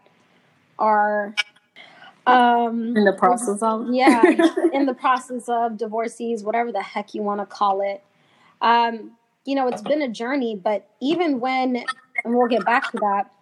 are 0.78 1.34
um 2.28 2.96
in 2.96 3.04
the 3.04 3.12
process 3.12 3.62
of? 3.62 3.86
Yeah 3.90 4.22
in 4.72 4.86
the 4.86 4.94
process 4.94 5.48
of 5.48 5.76
divorcees 5.76 6.42
whatever 6.42 6.72
the 6.72 6.82
heck 6.82 7.14
you 7.14 7.22
want 7.22 7.40
to 7.40 7.46
call 7.46 7.80
it. 7.80 8.02
Um 8.60 9.12
you 9.44 9.54
know 9.54 9.68
it's 9.68 9.82
been 9.82 10.02
a 10.02 10.08
journey 10.08 10.54
but 10.56 10.88
even 11.00 11.40
when 11.40 11.84
and 12.24 12.34
we'll 12.34 12.48
get 12.48 12.64
back 12.64 12.90
to 12.92 12.98
that 12.98 13.32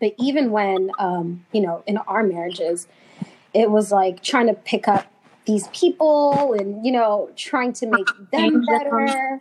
but 0.00 0.14
even 0.18 0.50
when 0.50 0.90
um 0.98 1.44
you 1.52 1.60
know 1.60 1.82
in 1.86 1.96
our 1.96 2.22
marriages 2.22 2.86
it 3.54 3.70
was 3.70 3.90
like 3.90 4.22
trying 4.22 4.46
to 4.46 4.54
pick 4.54 4.86
up 4.86 5.06
these 5.46 5.68
people 5.68 6.52
and 6.52 6.84
you 6.84 6.92
know 6.92 7.30
trying 7.36 7.72
to 7.72 7.86
make 7.86 8.06
them 8.30 8.64
better. 8.66 9.40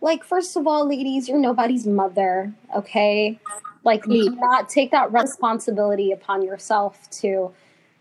Like 0.00 0.24
first 0.24 0.56
of 0.56 0.66
all 0.66 0.88
ladies 0.88 1.28
you're 1.28 1.38
nobody's 1.38 1.86
mother 1.86 2.54
okay? 2.74 3.38
Like 3.84 4.04
do 4.04 4.30
not 4.30 4.68
take 4.68 4.90
that 4.92 5.12
responsibility 5.12 6.10
upon 6.12 6.42
yourself 6.42 7.10
to 7.22 7.52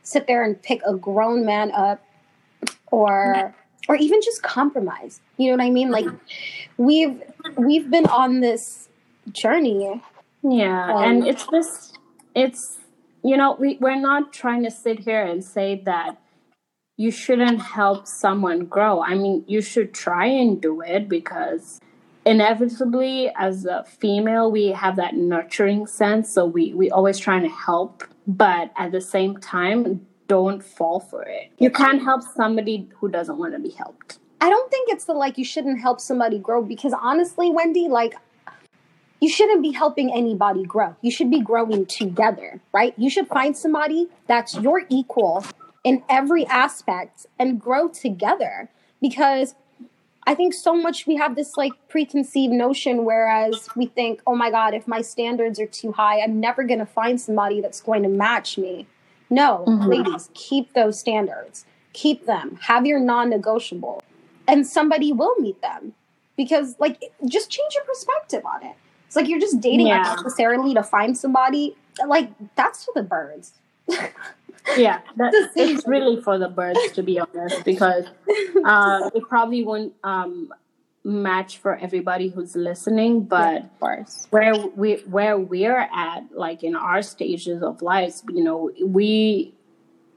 sit 0.05 0.27
there 0.27 0.43
and 0.43 0.61
pick 0.61 0.81
a 0.85 0.95
grown 0.95 1.45
man 1.45 1.71
up 1.71 2.01
or 2.91 3.53
or 3.89 3.95
even 3.95 4.21
just 4.21 4.41
compromise. 4.41 5.19
You 5.37 5.51
know 5.51 5.57
what 5.57 5.65
i 5.65 5.69
mean? 5.69 5.91
Like 5.91 6.07
we've 6.77 7.21
we've 7.57 7.89
been 7.89 8.05
on 8.07 8.39
this 8.39 8.89
journey. 9.31 10.01
Yeah, 10.43 10.93
Um, 10.93 11.03
and 11.03 11.27
it's 11.27 11.45
just 11.47 11.97
it's 12.33 12.79
you 13.23 13.35
know 13.35 13.57
we 13.59 13.77
we're 13.81 13.99
not 13.99 14.31
trying 14.31 14.63
to 14.63 14.71
sit 14.71 14.99
here 14.99 15.23
and 15.23 15.43
say 15.43 15.81
that 15.85 16.17
you 16.97 17.11
shouldn't 17.11 17.61
help 17.61 18.07
someone 18.07 18.65
grow. 18.65 19.03
I 19.03 19.15
mean, 19.15 19.43
you 19.47 19.61
should 19.61 19.93
try 19.93 20.27
and 20.27 20.61
do 20.61 20.81
it 20.81 21.09
because 21.09 21.79
inevitably 22.25 23.31
as 23.37 23.65
a 23.65 23.83
female 23.83 24.51
we 24.51 24.67
have 24.67 24.95
that 24.95 25.15
nurturing 25.15 25.85
sense 25.85 26.29
so 26.29 26.45
we 26.45 26.73
we 26.73 26.89
always 26.89 27.19
trying 27.19 27.43
to 27.43 27.49
help 27.49 28.03
but 28.27 28.71
at 28.77 28.91
the 28.91 29.01
same 29.01 29.37
time 29.37 30.05
don't 30.27 30.63
fall 30.63 30.99
for 30.99 31.23
it. 31.23 31.51
You 31.59 31.69
can't 31.69 32.01
help 32.01 32.21
somebody 32.23 32.89
who 32.95 33.09
doesn't 33.09 33.37
want 33.37 33.53
to 33.53 33.59
be 33.59 33.69
helped. 33.69 34.19
I 34.41 34.49
don't 34.49 34.69
think 34.69 34.89
it's 34.89 35.05
the 35.05 35.13
like 35.13 35.37
you 35.37 35.45
shouldn't 35.45 35.79
help 35.79 36.01
somebody 36.01 36.39
grow 36.39 36.61
because 36.61 36.93
honestly 36.99 37.49
wendy 37.49 37.87
like 37.87 38.15
you 39.21 39.29
shouldn't 39.29 39.63
be 39.63 39.71
helping 39.71 40.13
anybody 40.13 40.63
grow. 40.63 40.95
You 41.01 41.09
should 41.09 41.31
be 41.31 41.39
growing 41.39 41.85
together 41.85 42.59
right? 42.73 42.93
You 42.97 43.09
should 43.09 43.27
find 43.27 43.55
somebody 43.55 44.07
that's 44.27 44.55
your 44.55 44.83
equal 44.89 45.45
in 45.83 46.03
every 46.09 46.45
aspect 46.47 47.27
and 47.39 47.61
grow 47.61 47.87
together 47.87 48.69
because 49.01 49.55
I 50.27 50.33
think 50.33 50.53
so 50.53 50.73
much 50.75 51.05
we 51.05 51.15
have 51.17 51.35
this 51.35 51.55
like 51.55 51.73
preconceived 51.87 52.51
notion, 52.53 53.05
whereas 53.05 53.69
we 53.75 53.85
think, 53.87 54.21
oh 54.25 54.35
my 54.35 54.49
God, 54.49 54.73
if 54.73 54.87
my 54.87 55.01
standards 55.01 55.59
are 55.59 55.67
too 55.67 55.91
high, 55.91 56.19
I'm 56.21 56.39
never 56.39 56.63
going 56.63 56.79
to 56.79 56.85
find 56.85 57.19
somebody 57.21 57.61
that's 57.61 57.81
going 57.81 58.03
to 58.03 58.09
match 58.09 58.57
me. 58.57 58.87
No, 59.29 59.65
Mhm. 59.67 59.87
ladies, 59.87 60.29
keep 60.33 60.73
those 60.73 60.99
standards, 60.99 61.65
keep 61.93 62.25
them, 62.25 62.57
have 62.63 62.85
your 62.85 62.99
non 62.99 63.29
negotiable, 63.29 64.03
and 64.47 64.65
somebody 64.65 65.11
will 65.11 65.35
meet 65.39 65.61
them 65.61 65.93
because, 66.35 66.75
like, 66.79 67.03
just 67.25 67.49
change 67.51 67.73
your 67.75 67.83
perspective 67.85 68.45
on 68.45 68.63
it. 68.63 68.75
It's 69.07 69.15
like 69.15 69.27
you're 69.27 69.39
just 69.39 69.61
dating 69.61 69.87
Yeah. 69.87 69.97
unnecessarily 69.97 70.73
to 70.73 70.83
find 70.83 71.17
somebody. 71.17 71.75
Like, 72.05 72.29
that's 72.55 72.83
for 72.83 72.91
the 72.95 73.03
birds. 73.03 73.53
yeah 74.77 74.99
that, 75.17 75.31
it's 75.55 75.87
really 75.87 76.21
for 76.21 76.37
the 76.37 76.47
birds 76.49 76.79
to 76.93 77.03
be 77.03 77.19
honest 77.19 77.63
because 77.65 78.05
um, 78.65 79.09
it 79.13 79.23
probably 79.29 79.63
won't 79.63 79.93
um, 80.03 80.51
match 81.03 81.57
for 81.59 81.75
everybody 81.77 82.29
who's 82.29 82.55
listening 82.55 83.21
but 83.23 83.63
of 83.63 83.79
course. 83.79 84.27
where 84.31 84.55
we 84.75 84.95
where 85.05 85.37
we're 85.37 85.87
at 85.93 86.21
like 86.31 86.63
in 86.63 86.75
our 86.75 87.01
stages 87.01 87.61
of 87.61 87.81
life 87.81 88.21
you 88.29 88.43
know 88.43 88.71
we 88.83 89.53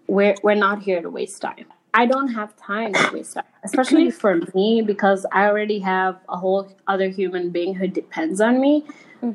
we're 0.07 0.35
we're 0.43 0.55
not 0.55 0.83
here 0.83 1.03
to 1.03 1.11
waste 1.11 1.43
time 1.43 1.67
i 1.93 2.07
don't 2.07 2.29
have 2.29 2.57
time 2.57 2.95
to 2.95 3.11
waste 3.13 3.35
time 3.35 3.45
especially 3.65 4.11
for 4.11 4.41
me 4.55 4.81
because 4.81 5.27
i 5.33 5.47
already 5.47 5.79
have 5.79 6.19
a 6.31 6.37
whole 6.39 6.73
other 6.87 7.09
human 7.11 7.51
being 7.51 7.75
who 7.75 7.87
depends 7.87 8.41
on 8.41 8.59
me 8.61 8.83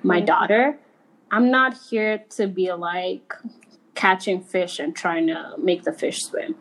my 0.02 0.22
Mhm. 0.22 0.26
daughter 0.26 0.78
i'm 1.30 1.52
not 1.52 1.78
here 1.90 2.24
to 2.32 2.48
be 2.48 2.72
like 2.74 3.32
catching 4.04 4.42
fish 4.42 4.80
and 4.80 4.94
trying 4.94 5.28
to 5.28 5.40
make 5.58 5.84
the 5.84 5.94
fish 5.94 6.20
swim. 6.24 6.56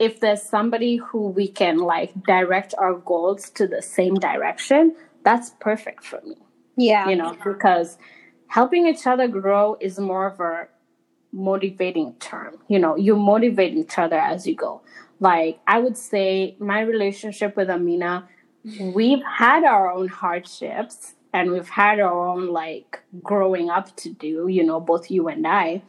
If 0.00 0.18
there's 0.18 0.42
somebody 0.42 0.96
who 0.96 1.28
we 1.28 1.46
can 1.46 1.76
like 1.78 2.10
direct 2.24 2.74
our 2.76 2.94
goals 2.94 3.50
to 3.50 3.68
the 3.68 3.82
same 3.82 4.14
direction 4.14 4.96
that's 5.22 5.50
perfect 5.60 6.02
for 6.04 6.20
me. 6.30 6.36
Yeah. 6.76 7.08
you 7.08 7.16
know 7.20 7.36
because 7.44 7.98
helping 8.46 8.86
each 8.86 9.04
other 9.12 9.26
grow 9.28 9.76
is 9.80 9.98
more 9.98 10.26
of 10.32 10.38
a 10.40 10.68
motivating 11.32 12.14
term. 12.30 12.52
You 12.72 12.80
know 12.84 12.96
you 13.06 13.14
motivate 13.16 13.74
each 13.82 13.96
other 14.04 14.18
as 14.32 14.46
you 14.48 14.56
go. 14.66 14.72
Like 15.20 15.54
i 15.74 15.76
would 15.84 15.98
say 16.10 16.56
my 16.72 16.80
relationship 16.92 17.56
with 17.56 17.68
amina 17.76 18.14
we've 18.98 19.24
had 19.42 19.62
our 19.74 19.86
own 19.96 20.08
hardships 20.22 21.14
and 21.32 21.50
we've 21.52 21.72
had 21.82 21.98
our 22.06 22.18
own 22.32 22.44
like 22.62 23.00
growing 23.30 23.68
up 23.76 23.86
to 24.02 24.08
do 24.24 24.46
you 24.56 24.64
know 24.68 24.80
both 24.90 25.10
you 25.10 25.22
and 25.34 25.46
i 25.46 25.82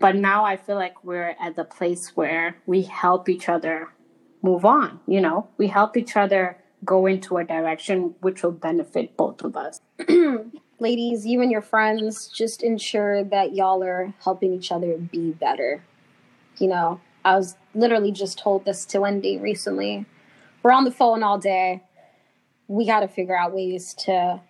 but 0.00 0.16
now 0.16 0.44
i 0.44 0.56
feel 0.56 0.76
like 0.76 1.04
we're 1.04 1.36
at 1.40 1.54
the 1.54 1.64
place 1.64 2.16
where 2.16 2.56
we 2.66 2.82
help 2.82 3.28
each 3.28 3.48
other 3.48 3.88
move 4.42 4.64
on 4.64 4.98
you 5.06 5.20
know 5.20 5.48
we 5.56 5.68
help 5.68 5.96
each 5.96 6.16
other 6.16 6.56
go 6.84 7.06
into 7.06 7.36
a 7.36 7.44
direction 7.44 8.14
which 8.20 8.42
will 8.42 8.50
benefit 8.50 9.16
both 9.16 9.44
of 9.44 9.56
us 9.56 9.80
ladies, 10.80 11.26
you 11.26 11.42
and 11.42 11.52
your 11.52 11.60
friends 11.60 12.28
just 12.28 12.62
ensure 12.62 13.22
that 13.24 13.54
y'all 13.54 13.84
are 13.84 14.12
helping 14.24 14.52
each 14.52 14.72
other 14.72 14.96
be 14.96 15.32
better. 15.32 15.82
You 16.58 16.68
know, 16.68 17.00
I 17.24 17.36
was 17.36 17.56
literally 17.74 18.12
just 18.12 18.38
told 18.38 18.64
this 18.64 18.84
to 18.86 19.00
Wendy 19.00 19.38
recently. 19.38 20.06
We're 20.62 20.72
on 20.72 20.84
the 20.84 20.90
phone 20.90 21.22
all 21.22 21.38
day. 21.38 21.82
We 22.66 22.86
got 22.86 23.00
to 23.00 23.08
figure 23.08 23.36
out 23.36 23.52
ways 23.52 23.94
to 24.04 24.40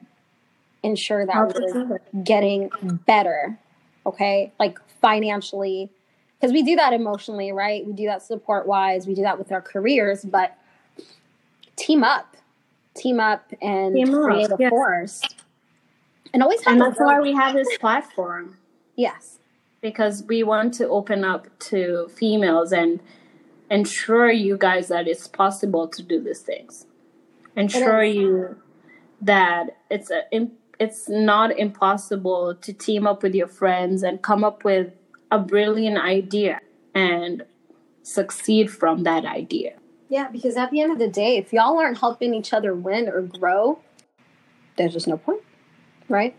ensure 0.82 1.26
that 1.26 1.54
we're 1.54 2.00
getting 2.22 2.70
better, 3.06 3.58
okay? 4.06 4.52
Like 4.58 4.78
financially, 5.00 5.90
because 6.38 6.52
we 6.52 6.62
do 6.62 6.76
that 6.76 6.92
emotionally, 6.92 7.52
right? 7.52 7.86
We 7.86 7.92
do 7.92 8.06
that 8.06 8.22
support 8.22 8.66
wise, 8.66 9.06
we 9.06 9.14
do 9.14 9.22
that 9.22 9.38
with 9.38 9.52
our 9.52 9.60
careers, 9.60 10.24
but 10.24 10.56
team 11.76 12.02
up, 12.04 12.36
team 12.94 13.20
up 13.20 13.52
and 13.60 13.94
Team 13.94 14.14
up, 14.14 14.24
create 14.24 14.50
a 14.50 14.56
yeah. 14.58 14.70
force. 14.70 15.22
And 16.32 16.42
always 16.42 16.60
and 16.66 16.80
that's 16.80 16.98
why 16.98 17.20
we 17.20 17.34
have 17.34 17.54
this 17.54 17.76
platform 17.78 18.56
Yes. 18.96 19.38
because 19.80 20.22
we 20.24 20.42
want 20.42 20.74
to 20.74 20.88
open 20.88 21.24
up 21.24 21.46
to 21.70 22.08
females 22.14 22.72
and 22.72 23.00
ensure 23.70 24.30
you 24.30 24.56
guys 24.56 24.88
that 24.88 25.08
it's 25.08 25.26
possible 25.26 25.88
to 25.88 26.02
do 26.02 26.22
these 26.22 26.40
things 26.40 26.86
ensure 27.56 28.02
you 28.02 28.56
that 29.20 29.76
it's 29.90 30.10
a, 30.10 30.22
it's 30.80 31.08
not 31.08 31.56
impossible 31.56 32.54
to 32.54 32.72
team 32.72 33.06
up 33.06 33.22
with 33.22 33.34
your 33.34 33.46
friends 33.46 34.02
and 34.02 34.22
come 34.22 34.42
up 34.42 34.64
with 34.64 34.92
a 35.30 35.38
brilliant 35.38 35.98
idea 35.98 36.60
and 36.94 37.44
succeed 38.02 38.70
from 38.70 39.04
that 39.04 39.24
idea 39.24 39.74
Yeah, 40.08 40.28
because 40.28 40.56
at 40.56 40.70
the 40.72 40.80
end 40.80 40.90
of 40.90 40.98
the 40.98 41.06
day, 41.06 41.36
if 41.36 41.52
y'all 41.52 41.78
aren't 41.78 41.98
helping 41.98 42.34
each 42.34 42.52
other 42.52 42.74
win 42.74 43.08
or 43.08 43.20
grow, 43.20 43.78
there's 44.76 44.94
just 44.94 45.06
no 45.06 45.18
point, 45.18 45.42
right? 46.08 46.34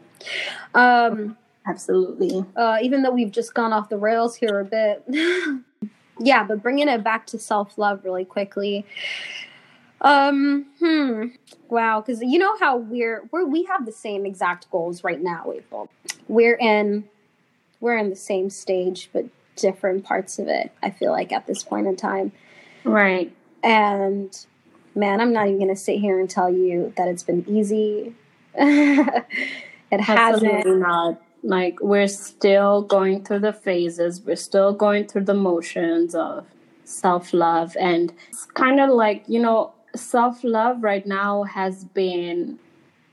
Um, 0.74 1.38
absolutely 1.66 2.44
uh, 2.56 2.78
even 2.82 3.04
though 3.04 3.12
we've 3.12 3.32
just 3.32 3.54
gone 3.54 3.72
off 3.72 3.90
the 3.90 3.98
rails 3.98 4.36
here 4.36 4.60
a 4.60 4.66
bit. 4.66 5.04
yeah, 6.20 6.44
but 6.44 6.62
bringing 6.62 6.88
it 6.88 7.04
back 7.04 7.28
to 7.28 7.40
self 7.40 7.78
love 7.78 8.04
really 8.04 8.26
quickly. 8.26 8.86
Um, 10.02 10.66
hmm. 10.80 11.28
Wow, 11.70 12.02
because 12.02 12.22
you 12.22 12.40
know 12.40 12.58
how 12.58 12.78
we're 12.78 13.24
we're 13.32 13.46
we 13.46 13.64
have 13.64 13.86
the 13.86 13.92
same 13.92 14.26
exact 14.26 14.70
goals 14.72 15.04
right 15.04 15.22
now, 15.22 15.52
April. 15.56 15.90
We're 16.28 16.58
in 16.58 17.06
we're 17.80 17.98
in 17.98 18.10
the 18.10 18.16
same 18.16 18.50
stage, 18.50 19.10
but 19.14 19.26
different 19.56 20.04
parts 20.04 20.40
of 20.40 20.48
it. 20.48 20.72
I 20.82 20.90
feel 20.90 21.12
like 21.12 21.32
at 21.32 21.48
this 21.48 21.64
point 21.64 21.88
in 21.88 21.96
time. 21.96 22.32
right 22.84 23.32
And 23.64 24.46
man, 24.96 25.22
I'm 25.22 25.34
not 25.34 25.48
even 25.48 25.68
to 25.68 25.76
sit 25.76 26.00
here 26.00 26.20
and 26.20 26.30
tell 26.30 26.52
you 26.52 26.94
that 26.98 27.08
it's 27.08 27.24
been 27.24 27.46
easy. 27.48 28.16
it 28.56 29.26
Absolutely 29.92 30.58
hasn't. 30.58 30.80
not. 30.80 31.22
Like 31.44 31.80
we're 31.82 32.08
still 32.08 32.82
going 32.84 33.24
through 33.24 33.40
the 33.40 33.54
phases. 33.54 34.22
We're 34.22 34.36
still 34.36 34.74
going 34.74 35.08
through 35.08 35.26
the 35.26 35.34
motions 35.34 36.14
of 36.14 36.46
self 36.84 37.34
love, 37.34 37.76
and 37.80 38.14
it's 38.30 38.46
kind 38.46 38.80
of 38.80 38.90
like 38.92 39.24
you 39.28 39.40
know, 39.40 39.74
self 39.96 40.44
love 40.44 40.84
right 40.84 41.06
now 41.06 41.44
has 41.44 41.84
been. 41.86 42.60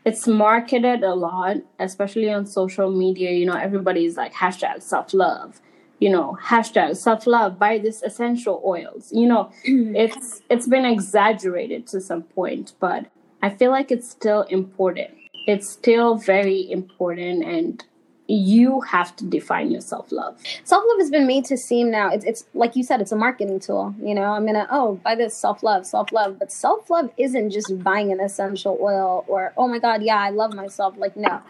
it's 0.04 0.26
marketed 0.26 1.02
a 1.02 1.14
lot, 1.14 1.56
especially 1.78 2.30
on 2.30 2.47
social 2.47 2.90
media. 2.90 3.30
You 3.32 3.47
know, 3.47 3.54
everybody's 3.54 4.16
like 4.16 4.32
hashtag 4.32 4.82
self 4.82 5.12
love, 5.12 5.61
you 5.99 6.11
know, 6.11 6.38
hashtag 6.42 6.97
self 6.97 7.26
love, 7.26 7.58
buy 7.58 7.78
this 7.78 8.02
essential 8.02 8.62
oils. 8.64 9.12
You 9.12 9.28
know, 9.28 9.50
it's 9.64 10.42
it's 10.50 10.68
been 10.68 10.85
exaggerated 10.85 11.87
to 11.88 12.00
some 12.00 12.23
point, 12.23 12.75
but 12.80 13.06
I 13.42 13.50
feel 13.50 13.70
like 13.70 13.90
it's 13.90 14.08
still 14.08 14.42
important. 14.42 15.11
It's 15.47 15.70
still 15.70 16.16
very 16.16 16.70
important 16.70 17.44
and 17.44 17.85
you 18.28 18.82
have 18.82 19.16
to 19.16 19.25
define 19.25 19.70
your 19.70 19.80
self 19.80 20.12
love. 20.12 20.38
Self 20.64 20.85
love 20.87 20.99
has 20.99 21.11
been 21.11 21.26
made 21.26 21.47
to 21.47 21.56
seem 21.56 21.90
now. 21.90 22.11
It's 22.11 22.25
it's 22.26 22.44
like 22.52 22.76
you 22.76 22.85
said, 22.85 23.00
it's 23.00 23.11
a 23.11 23.16
marketing 23.16 23.58
tool. 23.58 23.94
You 24.00 24.14
know, 24.14 24.25
I'm 24.25 24.44
gonna 24.44 24.66
oh 24.70 25.00
buy 25.02 25.14
this 25.14 25.35
self 25.35 25.62
love, 25.62 25.87
self 25.87 26.12
love, 26.12 26.38
but 26.38 26.52
self 26.52 26.90
love 26.90 27.11
isn't 27.16 27.50
just 27.50 27.82
buying 27.82 28.12
an 28.12 28.20
essential 28.20 28.78
oil 28.80 29.25
or 29.28 29.54
oh 29.56 29.66
my 29.66 29.78
god, 29.78 30.02
yeah, 30.02 30.18
I 30.18 30.28
love 30.28 30.52
myself. 30.54 30.94
Like 30.99 31.16
no, 31.16 31.40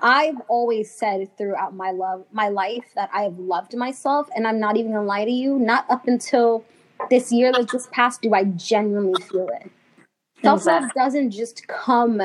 I've 0.00 0.40
always 0.46 0.90
said 0.90 1.36
throughout 1.36 1.74
my 1.74 1.90
love 1.90 2.24
my 2.32 2.48
life 2.48 2.84
that 2.94 3.10
I 3.12 3.22
have 3.22 3.38
loved 3.38 3.76
myself, 3.76 4.28
and 4.36 4.46
I'm 4.46 4.60
not 4.60 4.76
even 4.76 4.92
gonna 4.92 5.04
lie 5.04 5.24
to 5.24 5.32
you. 5.32 5.58
Not 5.58 5.90
up 5.90 6.06
until 6.06 6.64
this 7.10 7.32
year 7.32 7.52
that 7.52 7.68
just 7.68 7.90
passed 7.90 8.22
do 8.22 8.32
I 8.32 8.44
genuinely 8.44 9.20
feel 9.22 9.48
it. 9.48 9.70
Self 10.42 10.66
love 10.66 10.94
doesn't 10.94 11.32
just 11.32 11.66
come 11.66 12.22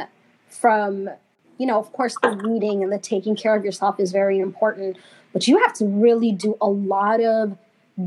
from 0.48 1.10
you 1.57 1.65
know, 1.65 1.79
of 1.79 1.91
course, 1.93 2.15
the 2.22 2.31
reading 2.31 2.83
and 2.83 2.91
the 2.91 2.98
taking 2.98 3.36
care 3.36 3.55
of 3.55 3.63
yourself 3.63 4.00
is 4.00 4.12
very 4.12 4.39
important, 4.39 4.98
but 5.31 5.48
you 5.48 5.62
have 5.62 5.74
to 5.74 5.86
really 5.86 6.31
do 6.31 6.57
a 6.62 6.67
lot 6.67 7.22
of 7.22 7.57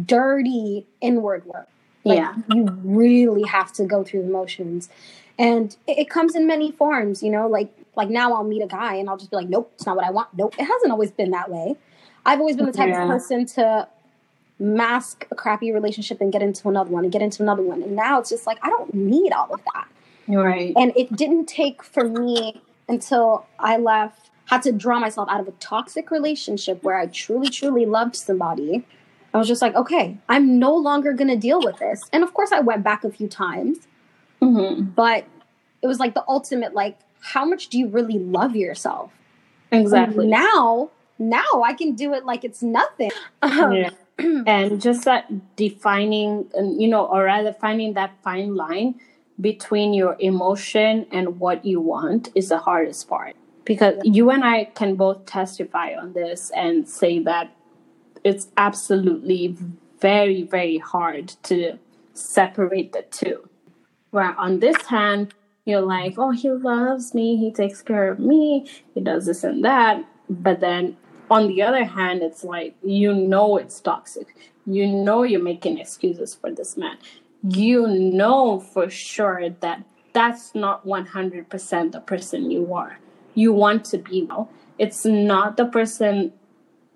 dirty 0.05 0.87
inward 1.01 1.45
work. 1.47 1.69
Like, 2.05 2.19
yeah. 2.19 2.35
You 2.53 2.67
really 2.85 3.43
have 3.45 3.73
to 3.75 3.85
go 3.85 4.05
through 4.05 4.23
the 4.23 4.29
motions. 4.29 4.89
And 5.39 5.77
it, 5.87 5.99
it 5.99 6.11
comes 6.11 6.35
in 6.35 6.47
many 6.47 6.71
forms, 6.71 7.23
you 7.23 7.31
know, 7.31 7.49
like 7.49 7.73
like 7.97 8.09
now 8.09 8.35
I'll 8.35 8.45
meet 8.45 8.63
a 8.63 8.67
guy 8.67 8.95
and 8.95 9.09
I'll 9.09 9.17
just 9.17 9.31
be 9.31 9.37
like, 9.37 9.49
nope, 9.49 9.73
it's 9.75 9.87
not 9.87 9.97
what 9.97 10.05
I 10.05 10.11
want. 10.11 10.29
Nope. 10.35 10.55
It 10.59 10.65
hasn't 10.65 10.93
always 10.93 11.11
been 11.11 11.31
that 11.31 11.51
way. 11.51 11.77
I've 12.25 12.41
always 12.41 12.57
been 12.57 12.67
the 12.67 12.73
type 12.73 12.89
yeah. 12.89 13.03
of 13.03 13.09
person 13.09 13.47
to 13.47 13.89
mask 14.59 15.27
a 15.31 15.35
crappy 15.35 15.73
relationship 15.73 16.21
and 16.21 16.33
get 16.33 16.43
into 16.43 16.69
another 16.69 16.91
one 16.91 17.05
and 17.05 17.13
get 17.13 17.23
into 17.23 17.43
another 17.43 17.63
one. 17.63 17.83
And 17.83 17.97
now 17.97 18.21
it's 18.21 18.31
just 18.31 18.47
like 18.47 18.59
I 18.63 18.69
don't 18.69 18.95
need 18.95 19.33
all 19.33 19.53
of 19.53 19.61
that. 19.75 19.89
Right. 20.29 20.73
And 20.77 20.93
it 20.97 21.15
didn't 21.15 21.47
take 21.47 21.83
for 21.83 22.05
me 22.05 22.61
until 22.89 23.47
I 23.59 23.77
left, 23.77 24.31
had 24.47 24.63
to 24.63 24.73
draw 24.73 24.99
myself 24.99 25.29
out 25.31 25.41
of 25.41 25.49
a 25.49 25.53
toxic 25.53 26.11
relationship 26.11 26.83
where 26.83 26.97
I 26.97 27.07
truly, 27.07 27.49
truly 27.49 27.85
loved 27.87 28.17
somebody. 28.17 28.87
I 29.35 29.39
was 29.39 29.49
just 29.49 29.61
like, 29.61 29.75
okay, 29.75 30.17
I'm 30.29 30.59
no 30.59 30.75
longer 30.75 31.13
going 31.13 31.29
to 31.29 31.37
deal 31.37 31.61
with 31.61 31.79
this. 31.79 32.03
And 32.13 32.23
of 32.23 32.33
course, 32.33 32.53
I 32.53 32.61
went 32.61 32.83
back 32.83 33.05
a 33.05 33.11
few 33.11 33.29
times, 33.29 33.79
mm-hmm. 34.41 34.85
but 34.85 35.27
it 35.83 35.87
was 35.87 35.99
like 35.99 36.15
the 36.15 36.25
ultimate, 36.29 36.75
like, 36.75 36.99
how 37.21 37.45
much 37.45 37.69
do 37.69 37.79
you 37.79 37.89
really 37.89 38.19
love 38.19 38.57
yourself? 38.57 39.13
Exactly. 39.73 40.25
And 40.25 40.31
now, 40.31 40.91
now 41.19 41.63
I 41.65 41.75
can 41.75 41.95
do 41.95 42.15
it 42.15 42.25
like 42.25 42.45
it's 42.45 42.63
nothing. 42.63 43.11
Um, 43.43 43.73
yeah. 43.73 43.91
and 44.19 44.81
just 44.81 45.05
that 45.05 45.57
defining, 45.57 46.47
you 46.79 46.89
know, 46.89 47.05
or 47.05 47.25
rather 47.25 47.53
finding 47.53 47.95
that 47.95 48.13
fine 48.23 48.55
line 48.55 48.95
between 49.41 49.93
your 49.93 50.17
emotion 50.19 51.07
and 51.13 51.39
what 51.39 51.65
you 51.65 51.81
want 51.81 52.31
is 52.35 52.49
the 52.49 52.59
hardest 52.59 53.09
part. 53.09 53.37
Because 53.65 53.97
you 54.05 54.31
and 54.31 54.45
I 54.45 54.65
can 54.65 54.95
both 54.95 55.27
testify 55.27 55.95
on 55.95 56.13
this 56.13 56.51
and 56.55 56.89
say 56.89 57.19
that 57.21 57.55
it's 58.25 58.49
absolutely 58.57 59.57
very 60.01 60.43
very 60.43 60.79
hard 60.79 61.29
to 61.45 61.79
separate 62.13 62.93
the 62.93 63.03
two. 63.11 63.49
Where 64.11 64.39
on 64.39 64.61
this 64.61 64.81
hand 64.87 65.35
you're 65.65 65.81
like 65.81 66.15
oh 66.17 66.31
he 66.31 66.51
loves 66.51 67.15
me. 67.15 67.37
He 67.37 67.53
takes 67.53 67.83
care 67.83 68.11
of 68.11 68.19
me. 68.19 68.71
He 68.95 69.01
does 69.01 69.27
this 69.27 69.43
and 69.43 69.65
that. 69.65 70.05
But 70.31 70.61
then 70.61 70.97
on 71.31 71.49
the 71.49 71.63
other 71.63 71.85
hand 71.85 72.23
it's 72.23 72.45
like 72.45 72.77
you 72.83 73.13
know 73.13 73.57
it's 73.57 73.81
toxic. 73.81 74.29
You 74.65 74.87
know 74.87 75.25
you're 75.25 75.43
making 75.43 75.79
excuses 75.79 76.35
for 76.35 76.53
this 76.53 76.77
man 76.77 76.99
you 77.43 77.87
know 77.87 78.61
for 78.61 78.91
sure 78.91 79.51
that 79.61 79.85
that's 80.13 80.55
not 80.55 80.87
100% 80.87 81.93
the 81.93 82.01
person 82.01 82.51
you 82.51 82.73
are. 82.75 82.99
You 83.35 83.53
want 83.53 83.85
to 83.87 83.99
be. 83.99 84.25
Well. 84.25 84.51
It's 84.79 85.05
not 85.05 85.57
the 85.57 85.67
person 85.67 86.33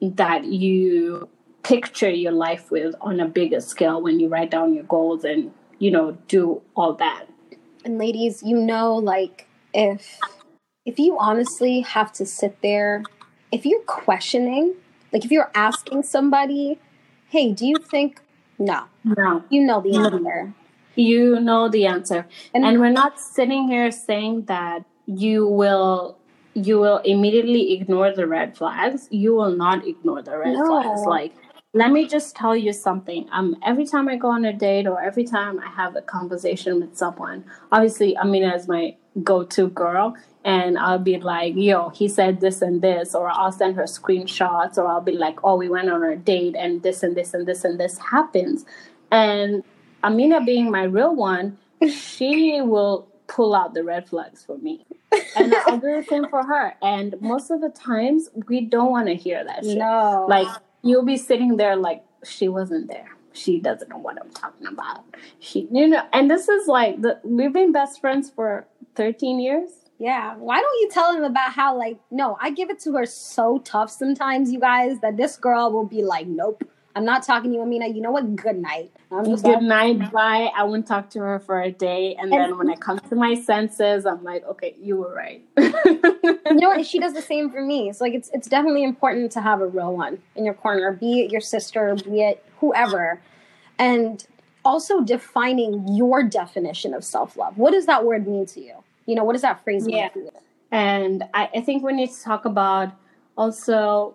that 0.01 0.45
you 0.45 1.29
picture 1.63 2.11
your 2.11 2.33
life 2.33 2.71
with 2.71 2.95
on 3.01 3.21
a 3.21 3.29
bigger 3.29 3.61
scale 3.61 4.01
when 4.01 4.19
you 4.21 4.29
write 4.29 4.51
down 4.51 4.75
your 4.75 4.85
goals 4.85 5.25
and, 5.25 5.53
you 5.79 5.91
know, 5.91 6.17
do 6.29 6.63
all 6.75 6.95
that. 6.95 7.27
And 7.85 7.99
ladies, 7.99 8.43
you 8.43 8.57
know, 8.57 8.95
like 8.95 9.47
if 9.73 10.19
if 10.87 10.99
you 10.99 11.19
honestly 11.19 11.81
have 11.81 12.13
to 12.15 12.27
sit 12.27 12.61
there, 12.63 13.03
if 13.53 13.67
you're 13.67 13.83
questioning, 13.83 14.75
like 15.13 15.25
if 15.25 15.31
you're 15.31 15.51
asking 15.55 16.03
somebody, 16.03 16.79
hey, 17.29 17.53
do 17.53 17.67
you 17.67 17.77
think 17.91 18.21
no. 18.61 18.85
No. 19.05 19.43
You 19.49 19.63
know 19.67 19.81
the 19.81 19.97
answer. 19.97 20.55
You 20.95 21.41
know 21.41 21.69
the 21.69 21.87
answer. 21.87 22.27
And, 22.55 22.65
and 22.65 22.79
we're 22.79 22.91
not 22.91 23.19
sitting 23.19 23.69
here 23.69 23.91
saying 23.91 24.45
that 24.45 24.85
you 25.07 25.47
will 25.47 26.19
you 26.53 26.79
will 26.79 26.99
immediately 26.99 27.73
ignore 27.73 28.13
the 28.13 28.27
red 28.27 28.57
flags. 28.57 29.09
You 29.11 29.35
will 29.35 29.57
not 29.57 29.87
ignore 29.87 30.23
the 30.23 30.37
red 30.37 30.53
no. 30.53 30.67
flags. 30.67 31.01
Like 31.07 31.33
let 31.73 31.91
me 31.93 32.07
just 32.07 32.35
tell 32.35 32.57
you 32.57 32.73
something. 32.73 33.29
Um, 33.31 33.57
every 33.65 33.87
time 33.87 34.09
I 34.09 34.17
go 34.17 34.29
on 34.29 34.45
a 34.45 34.53
date 34.53 34.87
or 34.87 35.01
every 35.01 35.25
time 35.25 35.61
I 35.61 35.69
have 35.69 35.95
a 35.97 36.03
conversation 36.03 36.81
with 36.81 36.97
someone, 36.97 37.45
obviously 37.71 38.17
Amina 38.17 38.55
is 38.55 38.67
my 38.67 38.97
go-to 39.23 39.69
girl, 39.69 40.17
and 40.45 40.79
I'll 40.79 40.99
be 40.99 41.19
like, 41.19 41.55
yo, 41.57 41.91
he 41.91 42.09
said 42.09 42.41
this 42.41 42.63
and 42.63 42.81
this, 42.81 43.15
or 43.15 43.29
I'll 43.29 43.53
send 43.53 43.77
her 43.77 43.85
screenshots, 43.85 44.79
or 44.79 44.87
I'll 44.87 45.01
be 45.01 45.13
like, 45.13 45.39
oh, 45.45 45.57
we 45.57 45.69
went 45.69 45.91
on 45.91 46.03
a 46.03 46.17
date 46.17 46.57
and 46.57 46.83
this 46.83 47.03
and 47.03 47.17
this 47.17 47.35
and 47.35 47.47
this 47.47 47.65
and 47.65 47.79
this 47.79 47.99
happens. 47.99 48.65
And 49.11 49.63
Amina 50.03 50.45
being 50.45 50.71
my 50.71 50.85
real 50.85 51.15
one, 51.15 51.59
she 51.89 52.61
will 52.63 53.09
pull 53.27 53.55
out 53.55 53.75
the 53.75 53.85
red 53.85 54.09
flags 54.09 54.45
for 54.45 54.59
me. 54.59 54.85
And 55.37 55.55
I'll 55.67 55.79
do 55.79 56.01
the 56.01 56.07
same 56.09 56.29
for 56.29 56.45
her. 56.45 56.75
And 56.83 57.15
most 57.21 57.51
of 57.51 57.61
the 57.61 57.71
times 57.71 58.29
we 58.49 58.61
don't 58.63 58.91
want 58.91 59.07
to 59.07 59.15
hear 59.15 59.45
that 59.45 59.65
shit. 59.65 59.79
No. 59.79 60.27
Like 60.29 60.49
you'll 60.83 61.05
be 61.05 61.17
sitting 61.17 61.57
there 61.57 61.77
like 61.77 62.03
she 62.25 62.49
wasn't 62.49 62.89
there. 62.89 63.09
She 63.33 63.61
doesn't 63.61 63.89
know 63.89 63.99
what 63.99 64.21
I'm 64.21 64.31
talking 64.31 64.67
about. 64.67 65.05
She 65.39 65.69
you 65.71 65.87
know 65.87 66.03
and 66.13 66.31
this 66.31 66.49
is 66.49 66.67
like 66.67 67.01
the 67.01 67.21
we've 67.23 67.53
been 67.53 67.73
best 67.73 68.01
friends 68.01 68.31
for 68.31 68.67
13 68.95 69.41
years 69.41 69.71
yeah. 70.01 70.35
Why 70.37 70.59
don't 70.59 70.81
you 70.81 70.89
tell 70.91 71.15
him 71.15 71.25
about 71.25 71.53
how, 71.53 71.77
like, 71.77 71.99
no, 72.11 72.39
I 72.41 72.53
give 72.53 72.71
it 72.71 72.81
to 72.81 72.95
her 72.95 73.05
so 73.05 73.59
tough 73.59 73.91
sometimes, 73.91 74.51
you 74.51 74.59
guys, 74.59 74.99
that 75.01 75.19
this 75.19 75.37
girl 75.37 75.71
will 75.71 75.85
be 75.85 76.03
like, 76.03 76.27
nope, 76.27 76.65
I'm 76.97 77.05
not 77.05 77.23
talking 77.23 77.51
to 77.51 77.57
you, 77.57 77.63
Amina. 77.63 77.89
You 77.89 78.01
know 78.01 78.11
what? 78.11 78.35
Good 78.35 78.57
night. 78.57 78.93
I'm 79.13 79.37
Good 79.37 79.63
night. 79.63 80.11
Bye. 80.11 80.51
I 80.57 80.65
won't 80.65 80.87
talk 80.87 81.11
to 81.11 81.21
her 81.21 81.39
for 81.39 81.61
a 81.61 81.71
day. 81.71 82.15
And, 82.15 82.33
and 82.33 82.43
then 82.43 82.59
when 82.59 82.71
I 82.71 82.77
come 82.77 82.99
to 82.99 83.15
my 83.15 83.35
senses, 83.35 84.07
I'm 84.07 84.25
like, 84.25 84.43
okay, 84.47 84.75
you 84.81 84.97
were 84.97 85.15
right. 85.15 85.45
you 85.59 86.55
know 86.55 86.71
what? 86.71 86.87
She 86.91 86.99
does 86.99 87.13
the 87.13 87.21
same 87.21 87.51
for 87.51 87.61
me. 87.61 87.93
So, 87.93 88.03
like, 88.03 88.15
it's, 88.15 88.31
it's 88.33 88.49
definitely 88.49 88.85
important 88.85 89.31
to 89.33 89.43
have 89.43 89.61
a 89.61 89.67
real 89.67 89.95
one 89.95 90.19
in 90.35 90.47
your 90.47 90.55
corner, 90.55 90.93
be 90.93 91.21
it 91.21 91.31
your 91.31 91.43
sister, 91.43 91.95
be 91.95 92.23
it 92.23 92.43
whoever. 92.59 93.21
And 93.79 94.27
also 94.65 95.01
defining 95.03 95.87
your 95.89 96.23
definition 96.23 96.95
of 96.95 97.05
self 97.05 97.37
love. 97.37 97.57
What 97.59 97.73
does 97.73 97.87
that 97.87 98.05
word 98.05 98.27
mean 98.27 98.47
to 98.47 98.61
you? 98.61 98.75
You 99.07 99.15
know, 99.15 99.25
what 99.25 99.33
does 99.33 99.43
that 99.43 99.63
phrase 99.65 99.87
mean 99.87 99.97
yeah. 99.97 100.09
to 100.11 100.19
you? 100.19 100.31
And 100.71 101.25
I, 101.35 101.49
I 101.57 101.61
think 101.61 101.83
we 101.83 101.93
need 101.93 102.11
to 102.11 102.23
talk 102.23 102.45
about 102.45 102.93
also 103.37 104.15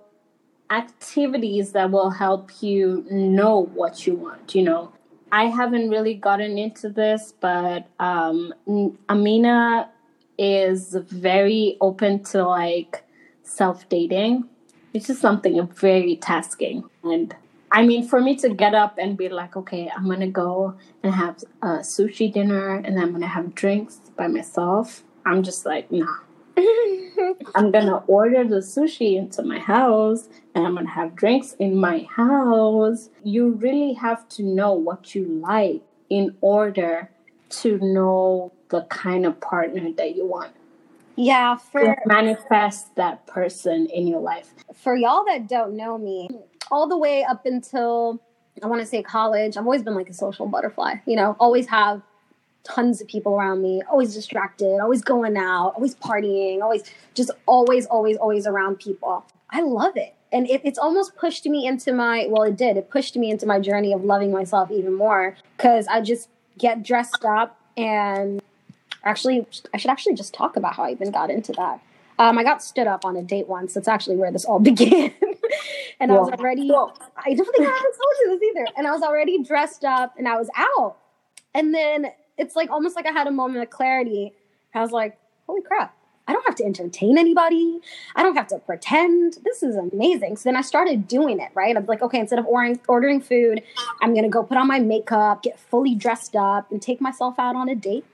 activities 0.70 1.74
that 1.74 1.92
will 1.92 2.10
help 2.10 2.52
you 2.62 3.06
know 3.10 3.66
what 3.74 4.08
you 4.08 4.16
want. 4.16 4.56
You 4.56 4.64
know, 4.64 4.92
I 5.32 5.46
haven't 5.46 5.90
really 5.90 6.14
gotten 6.14 6.58
into 6.58 6.90
this, 6.90 7.34
but 7.40 7.88
um, 8.00 8.54
Amina 9.10 9.90
is 10.38 10.96
very 11.10 11.78
open 11.82 12.24
to 12.24 12.46
like 12.46 13.04
self 13.44 13.88
dating. 13.90 14.46
It's 14.94 15.08
just 15.08 15.22
something 15.22 15.68
very 15.68 16.16
tasking. 16.18 16.84
And 17.04 17.36
I 17.76 17.86
mean, 17.86 18.08
for 18.08 18.22
me 18.22 18.38
to 18.38 18.48
get 18.48 18.74
up 18.74 18.98
and 18.98 19.18
be 19.18 19.28
like, 19.28 19.58
okay, 19.58 19.92
I'm 19.94 20.08
gonna 20.08 20.30
go 20.30 20.76
and 21.04 21.14
have 21.14 21.44
a 21.62 21.80
sushi 21.80 22.32
dinner 22.32 22.76
and 22.76 22.98
I'm 22.98 23.12
gonna 23.12 23.28
have 23.28 23.54
drinks 23.54 23.98
by 24.16 24.28
myself, 24.28 25.04
I'm 25.26 25.44
just 25.44 25.66
like, 25.66 25.92
nah. 25.92 26.06
I'm 27.54 27.72
gonna 27.72 27.98
order 28.08 28.46
the 28.46 28.62
sushi 28.62 29.18
into 29.18 29.44
my 29.44 29.60
house 29.60 30.30
and 30.56 30.66
I'm 30.66 30.76
gonna 30.76 30.90
have 30.90 31.18
drinks 31.18 31.52
in 31.60 31.76
my 31.76 32.08
house. 32.10 33.10
You 33.26 33.50
really 33.50 33.92
have 33.96 34.26
to 34.30 34.44
know 34.44 34.72
what 34.72 35.14
you 35.14 35.26
like 35.26 35.82
in 36.10 36.34
order 36.40 37.10
to 37.50 37.78
know 37.80 38.54
the 38.70 38.84
kind 38.84 39.26
of 39.26 39.42
partner 39.42 39.92
that 39.98 40.16
you 40.16 40.26
want. 40.26 40.54
Yeah, 41.18 41.58
for 41.58 41.98
manifest 42.06 42.96
that 42.96 43.28
person 43.28 43.88
in 43.88 44.08
your 44.08 44.22
life. 44.22 44.54
For 44.74 44.96
y'all 44.96 45.26
that 45.26 45.50
don't 45.50 45.76
know 45.76 45.98
me, 45.98 46.30
all 46.71 46.88
the 46.88 46.97
way 46.97 47.23
up 47.23 47.45
until 47.45 48.21
I 48.63 48.67
want 48.67 48.82
to 48.82 48.86
say 48.86 49.04
college, 49.04 49.58
I've 49.58 49.65
always 49.65 49.84
been 49.84 49.95
like 49.95 50.10
a 50.10 50.13
social 50.13 50.47
butterfly, 50.47 50.95
you 51.06 51.15
know, 51.15 51.36
always 51.39 51.67
have 51.67 52.01
tons 52.63 53.01
of 53.01 53.08
people 53.08 53.36
around 53.36 53.62
me, 53.62 53.82
always 53.89 54.13
distracted, 54.13 54.80
always 54.80 55.01
going 55.01 55.38
out, 55.38 55.73
always 55.75 55.95
partying, 55.95 56.62
always 56.62 56.84
just 57.13 57.32
always, 57.45 57.86
always, 57.86 58.17
always 58.17 58.47
around 58.47 58.80
people. 58.80 59.25
I 59.51 59.62
love 59.62 59.95
it. 59.95 60.15
And 60.32 60.49
it, 60.49 60.62
it's 60.63 60.80
almost 60.80 61.15
pushed 61.15 61.45
me 61.45 61.67
into 61.67 61.93
my, 61.93 62.28
well, 62.30 62.43
it 62.43 62.58
did. 62.58 62.75
It 62.75 62.89
pushed 62.89 63.15
me 63.15 63.30
into 63.30 63.45
my 63.45 63.60
journey 63.60 63.93
of 63.93 64.04
loving 64.04 64.32
myself 64.32 64.71
even 64.71 64.93
more 64.93 65.38
because 65.56 65.88
I 65.88 66.01
just 66.01 66.30
get 66.58 66.84
dressed 66.84 67.23
up 67.23 67.60
and 67.78 68.41
actually, 69.04 69.45
I 69.73 69.78
should 69.78 69.91
actually 69.91 70.15
just 70.15 70.34
talk 70.34 70.58
about 70.58 70.75
how 70.75 70.84
I 70.84 70.91
even 70.91 71.12
got 71.12 71.30
into 71.30 71.51
that. 71.54 71.82
Um, 72.17 72.38
I 72.38 72.43
got 72.43 72.63
stood 72.63 72.88
up 72.88 73.06
on 73.06 73.15
a 73.15 73.21
date 73.21 73.47
once. 73.47 73.73
That's 73.73 73.88
actually 73.88 74.15
where 74.15 74.32
this 74.32 74.45
all 74.45 74.60
began. 74.71 75.13
and 76.00 76.12
I 76.12 76.15
was 76.15 76.30
already, 76.30 76.63
I 76.63 77.34
don't 77.34 77.56
think 77.56 77.60
I 77.60 77.72
haven't 77.72 77.82
told 77.82 78.13
you 78.22 78.39
this 78.39 78.50
either. 78.50 78.68
And 78.78 78.88
I 78.88 78.91
was 78.91 79.02
already 79.02 79.41
dressed 79.41 79.84
up 79.84 80.13
and 80.18 80.28
I 80.28 80.38
was 80.38 80.50
out. 80.56 80.98
And 81.54 81.74
then 81.74 82.08
it's 82.38 82.56
like 82.56 82.70
almost 82.70 82.96
like 82.96 83.06
I 83.06 83.12
had 83.12 83.28
a 83.28 83.32
moment 83.32 83.63
of 83.63 83.70
clarity. 83.70 84.34
I 84.74 84.82
was 84.82 84.91
like, 84.91 85.18
holy 85.48 85.62
crap, 85.62 85.96
I 86.28 86.34
don't 86.34 86.46
have 86.46 86.56
to 86.56 86.65
entertain 86.65 87.18
anybody. 87.18 87.80
I 88.15 88.24
don't 88.24 88.36
have 88.36 88.48
to 88.48 88.60
pretend. 88.60 89.38
This 89.44 89.62
is 89.63 89.76
amazing. 89.76 90.38
So 90.38 90.50
then 90.50 90.56
I 90.56 90.62
started 90.62 91.08
doing 91.08 91.39
it, 91.39 91.52
right? 91.54 91.76
I'm 91.76 91.86
like, 91.86 92.02
okay, 92.02 92.20
instead 92.20 92.39
of 92.39 92.46
ordering, 92.46 92.80
ordering 92.88 93.22
food, 93.22 93.62
I'm 94.02 94.13
going 94.13 94.24
to 94.24 94.30
go 94.30 94.44
put 94.44 94.58
on 94.58 94.68
my 94.68 94.80
makeup, 94.80 95.44
get 95.44 95.60
fully 95.60 95.96
dressed 95.96 96.36
up, 96.36 96.72
and 96.72 96.82
take 96.82 97.00
myself 97.00 97.36
out 97.38 97.56
on 97.56 97.70
a 97.70 97.76
date. 97.76 98.06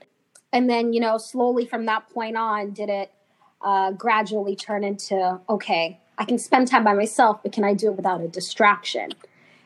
And 0.54 0.70
then, 0.70 0.92
you 0.92 1.00
know, 1.00 1.18
slowly 1.18 1.66
from 1.66 1.86
that 1.86 2.10
point 2.10 2.36
on, 2.36 2.72
did 2.72 2.90
it 2.90 3.12
uh, 3.62 3.92
gradually 3.92 4.56
turn 4.56 4.84
into, 4.84 5.40
okay, 5.48 6.00
I 6.22 6.24
can 6.24 6.38
spend 6.38 6.68
time 6.68 6.84
by 6.84 6.94
myself, 6.94 7.42
but 7.42 7.52
can 7.52 7.64
I 7.64 7.74
do 7.74 7.88
it 7.88 7.96
without 7.96 8.22
a 8.22 8.28
distraction? 8.28 9.10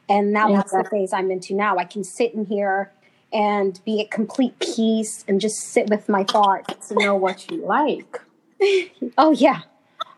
And 0.08 0.32
now 0.32 0.54
that's 0.54 0.72
the 0.72 0.88
phase 0.90 1.12
I'm 1.12 1.30
into 1.30 1.54
now. 1.54 1.76
I 1.76 1.84
can 1.84 2.02
sit 2.02 2.34
in 2.34 2.46
here 2.46 2.94
and 3.34 3.78
be 3.84 4.00
at 4.00 4.10
complete 4.10 4.58
peace 4.60 5.26
and 5.28 5.42
just 5.42 5.58
sit 5.58 5.90
with 5.90 6.08
my 6.08 6.24
thoughts. 6.24 6.88
To 6.88 6.96
know 6.96 7.14
what 7.14 7.52
you 7.52 7.58
like. 7.58 8.22
oh, 9.18 9.32
yeah. 9.32 9.64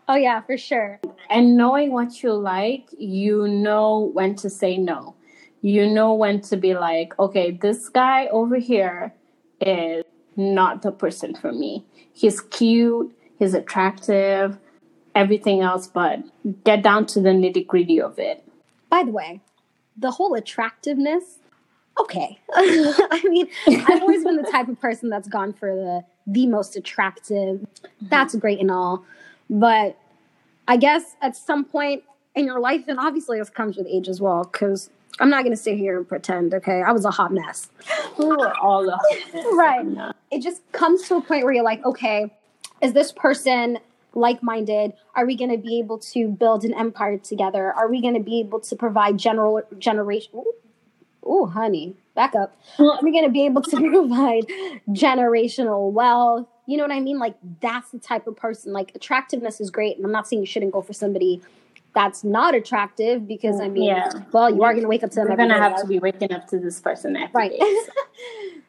Oh, 0.06 0.14
yeah, 0.14 0.40
for 0.42 0.56
sure. 0.56 1.00
And 1.28 1.56
knowing 1.56 1.90
what 1.90 2.22
you 2.22 2.32
like, 2.34 2.86
you 2.96 3.48
know 3.48 4.12
when 4.14 4.36
to 4.36 4.48
say 4.48 4.76
no. 4.76 5.16
You 5.60 5.88
know 5.90 6.14
when 6.14 6.40
to 6.42 6.56
be 6.56 6.74
like, 6.74 7.18
okay, 7.18 7.50
this 7.50 7.88
guy 7.88 8.28
over 8.28 8.58
here 8.58 9.12
is 9.60 10.04
not 10.36 10.82
the 10.82 10.92
person 10.92 11.34
for 11.34 11.52
me. 11.52 11.84
He's 12.12 12.40
cute, 12.40 13.12
he's 13.40 13.54
attractive, 13.54 14.56
everything 15.18 15.60
else, 15.60 15.88
but 15.88 16.20
get 16.64 16.82
down 16.82 17.04
to 17.06 17.20
the 17.20 17.30
nitty 17.30 17.66
gritty 17.66 18.00
of 18.00 18.18
it. 18.18 18.44
By 18.88 19.02
the 19.02 19.10
way, 19.10 19.40
the 19.96 20.12
whole 20.12 20.34
attractiveness, 20.34 21.40
okay. 22.00 22.38
I 22.54 23.20
mean, 23.24 23.48
I've 23.66 24.00
always 24.00 24.22
been 24.22 24.36
the 24.36 24.48
type 24.50 24.68
of 24.68 24.80
person 24.80 25.10
that's 25.10 25.28
gone 25.28 25.52
for 25.52 25.74
the 25.74 26.04
the 26.30 26.46
most 26.46 26.76
attractive. 26.76 27.60
Mm-hmm. 27.60 28.06
That's 28.08 28.34
great 28.36 28.60
and 28.60 28.70
all. 28.70 29.04
But 29.50 29.98
I 30.68 30.76
guess 30.76 31.16
at 31.20 31.36
some 31.36 31.64
point 31.64 32.04
in 32.34 32.44
your 32.44 32.60
life, 32.60 32.84
and 32.86 32.98
obviously 32.98 33.38
this 33.38 33.50
comes 33.50 33.76
with 33.76 33.86
age 33.86 34.08
as 34.08 34.20
well, 34.20 34.44
because 34.44 34.90
I'm 35.18 35.30
not 35.30 35.42
going 35.42 35.56
to 35.56 35.62
sit 35.62 35.78
here 35.78 35.96
and 35.96 36.06
pretend, 36.06 36.54
okay? 36.54 36.82
I 36.82 36.92
was 36.92 37.04
a 37.04 37.10
hot 37.10 37.32
mess. 37.32 37.70
We 38.18 38.26
were 38.26 38.56
all 38.58 38.88
a 38.88 38.92
hot 38.92 39.34
mess. 39.34 39.46
right. 39.54 40.14
It 40.30 40.42
just 40.42 40.60
comes 40.72 41.08
to 41.08 41.16
a 41.16 41.20
point 41.22 41.44
where 41.44 41.54
you're 41.54 41.64
like, 41.64 41.84
okay, 41.84 42.30
is 42.82 42.92
this 42.92 43.10
person 43.10 43.78
like 44.14 44.42
minded? 44.42 44.92
Are 45.14 45.26
we 45.26 45.36
going 45.36 45.50
to 45.50 45.58
be 45.58 45.78
able 45.78 45.98
to 45.98 46.28
build 46.28 46.64
an 46.64 46.74
empire 46.74 47.18
together? 47.18 47.72
Are 47.72 47.88
we 47.88 48.00
going 48.00 48.14
to 48.14 48.20
be 48.20 48.40
able 48.40 48.60
to 48.60 48.76
provide 48.76 49.18
general 49.18 49.62
generation? 49.78 50.44
Oh, 51.22 51.46
honey, 51.46 51.94
back 52.14 52.34
up. 52.34 52.56
Are 52.78 52.98
we 53.02 53.12
going 53.12 53.24
to 53.24 53.30
be 53.30 53.44
able 53.44 53.62
to 53.62 53.76
provide 53.90 54.46
generational 54.90 55.92
wealth? 55.92 56.46
You 56.66 56.76
know 56.76 56.84
what 56.84 56.92
I 56.92 57.00
mean? 57.00 57.18
Like, 57.18 57.36
that's 57.60 57.90
the 57.90 57.98
type 57.98 58.26
of 58.26 58.36
person. 58.36 58.72
Like, 58.72 58.92
attractiveness 58.94 59.60
is 59.60 59.70
great. 59.70 59.96
And 59.96 60.04
I'm 60.04 60.12
not 60.12 60.28
saying 60.28 60.40
you 60.40 60.46
shouldn't 60.46 60.72
go 60.72 60.82
for 60.82 60.92
somebody 60.92 61.40
that's 61.94 62.22
not 62.22 62.54
attractive 62.54 63.26
because 63.26 63.60
I 63.60 63.68
mm, 63.68 63.72
mean, 63.72 63.84
yeah. 63.84 64.10
well, 64.32 64.50
you 64.54 64.62
are 64.62 64.72
going 64.72 64.82
to 64.82 64.88
wake 64.88 65.02
up 65.02 65.10
to 65.10 65.16
them. 65.16 65.28
You're 65.28 65.36
going 65.36 65.48
to 65.48 65.56
have 65.56 65.80
to 65.80 65.86
be 65.86 65.98
waking 65.98 66.32
up 66.32 66.46
to 66.48 66.58
this 66.58 66.80
person 66.80 67.16
every 67.16 67.32
right. 67.34 67.52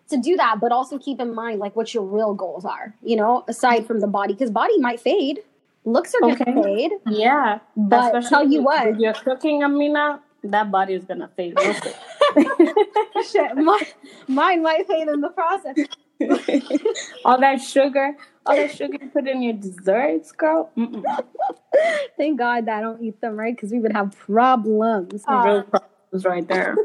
to 0.10 0.18
do 0.18 0.36
that, 0.38 0.60
but 0.60 0.72
also 0.72 0.98
keep 0.98 1.20
in 1.20 1.34
mind 1.34 1.60
like 1.60 1.76
what 1.76 1.94
your 1.94 2.04
real 2.04 2.34
goals 2.34 2.66
are. 2.66 2.94
You 3.02 3.16
know, 3.16 3.44
aside 3.48 3.86
from 3.86 4.00
the 4.00 4.08
body, 4.08 4.34
because 4.34 4.52
body 4.52 4.78
might 4.80 5.00
fade, 5.00 5.40
looks 5.86 6.14
are 6.16 6.30
okay. 6.32 6.46
gonna 6.46 6.64
fade. 6.64 6.92
Yeah, 7.08 7.60
but 7.76 8.16
Especially 8.16 8.30
tell 8.30 8.52
you 8.52 8.62
what, 8.64 9.00
you're 9.00 9.14
cooking, 9.14 9.64
Amina, 9.64 10.22
that 10.44 10.72
body 10.72 10.94
is 10.94 11.06
gonna 11.06 11.30
fade. 11.36 11.58
Shit, 13.30 13.56
my, 13.56 13.82
mine 14.28 14.64
might 14.64 14.88
fade 14.88 15.08
in 15.08 15.22
the 15.22 15.30
process. 15.30 15.76
all 17.26 17.40
that 17.40 17.62
sugar, 17.62 18.16
all 18.46 18.56
that 18.56 18.76
sugar 18.76 18.98
you 19.02 19.10
put 19.10 19.28
in 19.28 19.42
your 19.42 19.54
desserts, 19.54 20.32
girl. 20.32 20.70
Mm-mm. 20.78 21.04
Thank 22.18 22.40
God 22.40 22.66
that 22.66 22.80
I 22.80 22.82
don't 22.82 23.02
eat 23.02 23.22
them, 23.22 23.38
right? 23.38 23.56
Because 23.56 23.72
we 23.72 23.80
would 23.80 23.94
have 23.94 24.18
problems. 24.18 25.24
Uh, 25.28 25.44
Real 25.46 25.64
problems 25.64 26.26
right 26.26 26.48
there. 26.48 26.76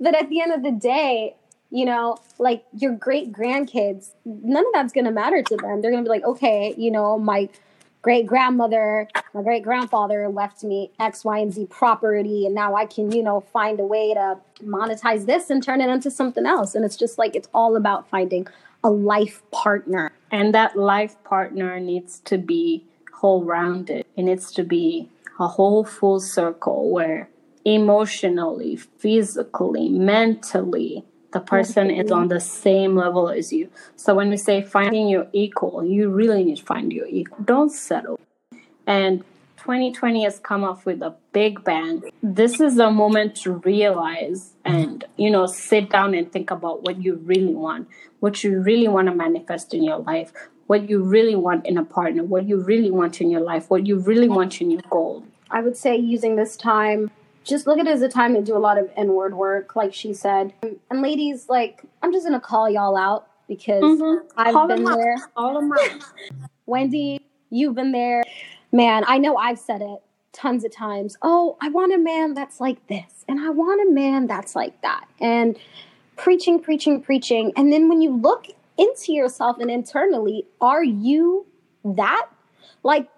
but 0.00 0.14
at 0.14 0.28
the 0.28 0.40
end 0.40 0.52
of 0.52 0.62
the 0.62 0.72
day, 0.72 1.36
you 1.70 1.84
know, 1.84 2.16
like 2.38 2.64
your 2.76 2.92
great 2.94 3.32
grandkids, 3.32 4.10
none 4.24 4.66
of 4.66 4.72
that's 4.72 4.92
going 4.92 5.04
to 5.04 5.10
matter 5.10 5.42
to 5.42 5.56
them. 5.56 5.80
They're 5.80 5.90
going 5.90 6.04
to 6.04 6.08
be 6.08 6.10
like, 6.10 6.24
okay, 6.24 6.74
you 6.76 6.90
know, 6.90 7.18
my 7.18 7.48
great 8.02 8.26
grandmother, 8.26 9.08
my 9.34 9.42
great 9.42 9.62
grandfather 9.62 10.28
left 10.28 10.64
me 10.64 10.90
X, 10.98 11.24
Y, 11.24 11.38
and 11.38 11.52
Z 11.52 11.66
property, 11.70 12.46
and 12.46 12.54
now 12.54 12.74
I 12.74 12.86
can, 12.86 13.12
you 13.12 13.22
know, 13.22 13.40
find 13.40 13.78
a 13.78 13.84
way 13.84 14.14
to 14.14 14.38
monetize 14.64 15.26
this 15.26 15.50
and 15.50 15.62
turn 15.62 15.80
it 15.80 15.88
into 15.88 16.10
something 16.10 16.46
else. 16.46 16.74
And 16.74 16.84
it's 16.84 16.96
just 16.96 17.18
like, 17.18 17.36
it's 17.36 17.48
all 17.54 17.76
about 17.76 18.08
finding 18.08 18.46
a 18.82 18.90
life 18.90 19.42
partner. 19.50 20.10
And 20.30 20.54
that 20.54 20.76
life 20.76 21.22
partner 21.24 21.78
needs 21.78 22.20
to 22.20 22.38
be 22.38 22.84
whole 23.12 23.44
rounded, 23.44 24.06
it 24.16 24.22
needs 24.22 24.50
to 24.52 24.64
be 24.64 25.08
a 25.38 25.46
whole 25.46 25.84
full 25.84 26.20
circle 26.20 26.90
where 26.90 27.28
emotionally, 27.66 28.76
physically, 28.76 29.90
mentally, 29.90 31.04
the 31.32 31.40
person 31.40 31.90
is 31.90 32.10
on 32.10 32.28
the 32.28 32.40
same 32.40 32.96
level 32.96 33.28
as 33.28 33.52
you. 33.52 33.68
So 33.96 34.14
when 34.14 34.30
we 34.30 34.36
say 34.36 34.62
finding 34.62 35.08
your 35.08 35.28
equal, 35.32 35.84
you 35.84 36.08
really 36.08 36.44
need 36.44 36.58
to 36.58 36.64
find 36.64 36.92
your 36.92 37.06
equal. 37.06 37.38
Don't 37.44 37.70
settle. 37.70 38.18
And 38.86 39.24
2020 39.58 40.24
has 40.24 40.38
come 40.38 40.64
up 40.64 40.86
with 40.86 41.02
a 41.02 41.14
big 41.32 41.62
bang. 41.62 42.02
This 42.22 42.60
is 42.60 42.78
a 42.78 42.90
moment 42.90 43.36
to 43.42 43.52
realize 43.52 44.54
and, 44.64 45.04
you 45.16 45.30
know, 45.30 45.46
sit 45.46 45.90
down 45.90 46.14
and 46.14 46.32
think 46.32 46.50
about 46.50 46.82
what 46.82 47.02
you 47.02 47.16
really 47.24 47.54
want, 47.54 47.86
what 48.20 48.42
you 48.42 48.60
really 48.60 48.88
want 48.88 49.08
to 49.08 49.14
manifest 49.14 49.74
in 49.74 49.84
your 49.84 49.98
life, 49.98 50.32
what 50.66 50.88
you 50.88 51.02
really 51.02 51.36
want 51.36 51.66
in 51.66 51.76
a 51.76 51.84
partner, 51.84 52.24
what 52.24 52.48
you 52.48 52.56
really 52.58 52.90
want 52.90 53.20
in 53.20 53.30
your 53.30 53.42
life, 53.42 53.68
what 53.68 53.86
you 53.86 53.98
really 53.98 54.28
want 54.28 54.60
in 54.60 54.70
your 54.70 54.82
goal. 54.88 55.24
I 55.50 55.60
would 55.60 55.76
say 55.76 55.96
using 55.96 56.36
this 56.36 56.56
time 56.56 57.10
just 57.50 57.66
look 57.66 57.78
at 57.78 57.86
it 57.86 57.90
as 57.90 58.00
a 58.00 58.08
time 58.08 58.34
to 58.34 58.40
do 58.40 58.56
a 58.56 58.58
lot 58.58 58.78
of 58.78 58.88
inward 58.96 59.34
work, 59.34 59.76
like 59.76 59.92
she 59.92 60.14
said. 60.14 60.54
And 60.62 61.02
ladies, 61.02 61.48
like, 61.48 61.82
I'm 62.02 62.12
just 62.12 62.24
gonna 62.24 62.40
call 62.40 62.70
y'all 62.70 62.96
out 62.96 63.26
because 63.48 63.82
mm-hmm. 63.82 64.26
I've 64.36 64.54
call 64.54 64.68
been 64.68 64.84
there. 64.84 65.16
All 65.36 65.58
of 65.58 65.68
them 65.68 66.00
Wendy, 66.66 67.20
you've 67.50 67.74
been 67.74 67.92
there. 67.92 68.22
Man, 68.72 69.02
I 69.06 69.18
know 69.18 69.36
I've 69.36 69.58
said 69.58 69.82
it 69.82 69.98
tons 70.32 70.64
of 70.64 70.72
times. 70.72 71.16
Oh, 71.22 71.56
I 71.60 71.68
want 71.70 71.92
a 71.92 71.98
man 71.98 72.34
that's 72.34 72.60
like 72.60 72.86
this, 72.86 73.24
and 73.28 73.40
I 73.40 73.50
want 73.50 73.86
a 73.88 73.92
man 73.92 74.28
that's 74.28 74.54
like 74.54 74.80
that. 74.82 75.08
And 75.20 75.58
preaching, 76.16 76.60
preaching, 76.60 77.02
preaching. 77.02 77.52
And 77.56 77.72
then 77.72 77.88
when 77.88 78.00
you 78.00 78.16
look 78.16 78.46
into 78.78 79.12
yourself 79.12 79.58
and 79.58 79.70
internally, 79.70 80.46
are 80.60 80.84
you 80.84 81.46
that? 81.84 82.26
Like, 82.84 83.08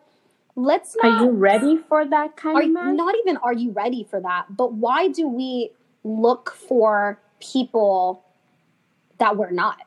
let's 0.57 0.97
not. 1.03 1.23
Are 1.23 1.25
you 1.25 1.31
ready 1.31 1.79
for 1.89 2.05
that 2.05 2.37
kind 2.37 2.77
are, 2.77 2.91
of? 2.91 2.95
Not 2.95 3.15
even 3.25 3.37
are 3.39 3.53
you 3.53 3.71
ready 3.73 4.07
for 4.09 4.21
that, 4.21 4.57
but 4.57 4.75
why 4.75 5.09
do 5.09 5.29
we 5.29 5.71
look 6.05 6.55
for 6.69 7.19
people 7.41 8.25
that 9.19 9.37
we're 9.37 9.51
not? 9.51 9.79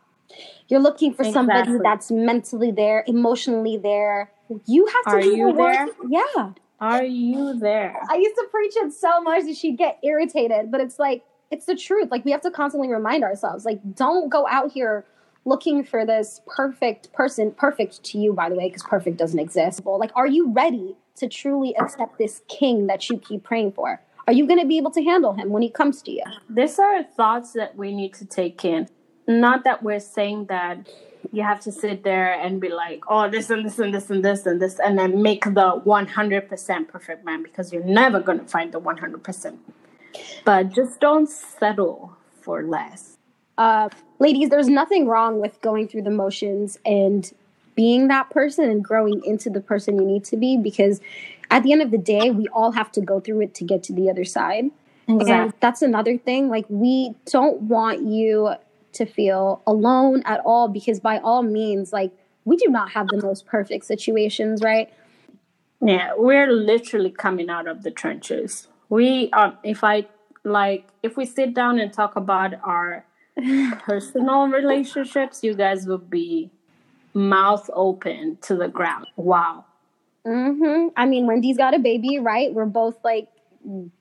You're 0.67 0.79
looking 0.79 1.13
for 1.13 1.23
exactly. 1.23 1.33
somebody 1.33 1.83
that's 1.83 2.11
mentally 2.11 2.71
there, 2.71 3.03
emotionally 3.07 3.77
there. 3.77 4.31
You 4.65 4.85
have 4.87 5.03
to 5.03 5.09
are 5.09 5.21
you 5.21 5.51
the 5.51 5.53
there? 5.53 5.87
Yeah. 6.09 6.51
Are 6.79 7.03
you 7.03 7.57
there? 7.57 7.99
I 8.09 8.15
used 8.15 8.35
to 8.35 8.47
preach 8.51 8.73
it 8.75 8.93
so 8.93 9.21
much 9.21 9.45
that 9.45 9.55
she'd 9.55 9.77
get 9.77 9.99
irritated, 10.03 10.71
but 10.71 10.81
it's 10.81 10.99
like 10.99 11.23
it's 11.51 11.65
the 11.65 11.75
truth. 11.75 12.09
Like 12.11 12.25
we 12.25 12.31
have 12.31 12.41
to 12.41 12.51
constantly 12.51 12.89
remind 12.89 13.23
ourselves, 13.23 13.65
like 13.65 13.79
don't 13.95 14.29
go 14.29 14.47
out 14.47 14.71
here 14.71 15.05
looking 15.45 15.83
for 15.83 16.05
this 16.05 16.41
perfect 16.47 17.13
person, 17.13 17.51
perfect 17.51 18.03
to 18.03 18.17
you, 18.17 18.33
by 18.33 18.49
the 18.49 18.55
way, 18.55 18.67
because 18.67 18.83
perfect 18.83 19.17
doesn't 19.17 19.39
exist. 19.39 19.81
Like, 19.85 20.11
are 20.15 20.27
you 20.27 20.51
ready 20.51 20.95
to 21.17 21.29
truly 21.29 21.75
accept 21.77 22.17
this 22.17 22.41
king 22.47 22.87
that 22.87 23.09
you 23.09 23.17
keep 23.19 23.43
praying 23.43 23.73
for? 23.73 24.01
Are 24.27 24.33
you 24.33 24.47
going 24.47 24.59
to 24.59 24.65
be 24.65 24.77
able 24.77 24.91
to 24.91 25.03
handle 25.03 25.33
him 25.33 25.49
when 25.49 25.61
he 25.61 25.69
comes 25.69 26.01
to 26.01 26.11
you? 26.11 26.23
These 26.49 26.79
are 26.79 27.03
thoughts 27.03 27.53
that 27.53 27.75
we 27.75 27.93
need 27.93 28.15
to 28.15 28.25
take 28.25 28.65
in. 28.65 28.89
Not 29.27 29.63
that 29.63 29.83
we're 29.83 29.99
saying 29.99 30.47
that 30.47 30.89
you 31.31 31.43
have 31.43 31.59
to 31.61 31.71
sit 31.71 32.03
there 32.03 32.33
and 32.33 32.59
be 32.59 32.69
like, 32.69 33.03
oh, 33.07 33.29
this 33.29 33.49
and 33.49 33.65
this 33.65 33.77
and 33.77 33.93
this 33.93 34.09
and 34.09 34.25
this 34.25 34.45
and 34.45 34.61
this, 34.61 34.79
and 34.79 34.97
then 34.97 35.21
make 35.21 35.43
the 35.43 35.81
100% 35.85 36.87
perfect 36.87 37.25
man 37.25 37.43
because 37.43 37.71
you're 37.71 37.83
never 37.83 38.19
going 38.19 38.39
to 38.39 38.45
find 38.45 38.71
the 38.71 38.79
100%. 38.79 39.57
But 40.43 40.69
just 40.69 40.99
don't 40.99 41.29
settle 41.29 42.15
for 42.41 42.63
less. 42.63 43.14
Uh, 43.57 43.89
ladies, 44.19 44.49
there's 44.49 44.67
nothing 44.67 45.07
wrong 45.07 45.39
with 45.39 45.61
going 45.61 45.87
through 45.87 46.03
the 46.03 46.11
motions 46.11 46.77
and 46.85 47.33
being 47.75 48.07
that 48.07 48.29
person 48.29 48.69
and 48.69 48.83
growing 48.83 49.21
into 49.25 49.49
the 49.49 49.61
person 49.61 49.97
you 49.97 50.05
need 50.05 50.23
to 50.25 50.37
be 50.37 50.57
because 50.57 51.01
at 51.51 51.63
the 51.63 51.71
end 51.71 51.81
of 51.81 51.91
the 51.91 51.97
day, 51.97 52.31
we 52.31 52.47
all 52.49 52.71
have 52.71 52.91
to 52.93 53.01
go 53.01 53.19
through 53.19 53.41
it 53.41 53.53
to 53.55 53.63
get 53.63 53.83
to 53.83 53.93
the 53.93 54.09
other 54.09 54.25
side. 54.25 54.71
Exactly. 55.07 55.33
And 55.33 55.53
that's 55.59 55.81
another 55.81 56.17
thing. 56.17 56.49
Like, 56.49 56.65
we 56.69 57.13
don't 57.25 57.61
want 57.63 58.01
you 58.01 58.55
to 58.93 59.05
feel 59.05 59.61
alone 59.67 60.23
at 60.25 60.39
all 60.45 60.67
because, 60.67 60.99
by 60.99 61.19
all 61.19 61.43
means, 61.43 61.93
like, 61.93 62.11
we 62.45 62.55
do 62.57 62.69
not 62.69 62.91
have 62.91 63.07
the 63.09 63.21
most 63.21 63.45
perfect 63.45 63.85
situations, 63.85 64.61
right? 64.63 64.91
Yeah, 65.81 66.13
we're 66.17 66.51
literally 66.51 67.11
coming 67.11 67.49
out 67.49 67.67
of 67.67 67.83
the 67.83 67.91
trenches. 67.91 68.67
We, 68.89 69.29
um, 69.31 69.57
if 69.63 69.83
I 69.83 70.07
like, 70.43 70.87
if 71.03 71.17
we 71.17 71.25
sit 71.25 71.53
down 71.53 71.79
and 71.79 71.91
talk 71.91 72.15
about 72.15 72.53
our 72.63 73.05
personal 73.79 74.47
relationships, 74.47 75.43
you 75.43 75.53
guys 75.53 75.85
will 75.85 75.97
be 75.97 76.49
mouth 77.13 77.69
open 77.73 78.37
to 78.41 78.55
the 78.55 78.67
ground. 78.67 79.07
Wow. 79.15 79.65
Mm-hmm. 80.25 80.89
I 80.97 81.05
mean, 81.05 81.27
Wendy's 81.27 81.57
got 81.57 81.73
a 81.73 81.79
baby, 81.79 82.19
right? 82.19 82.53
We're 82.53 82.65
both 82.65 82.97
like 83.03 83.29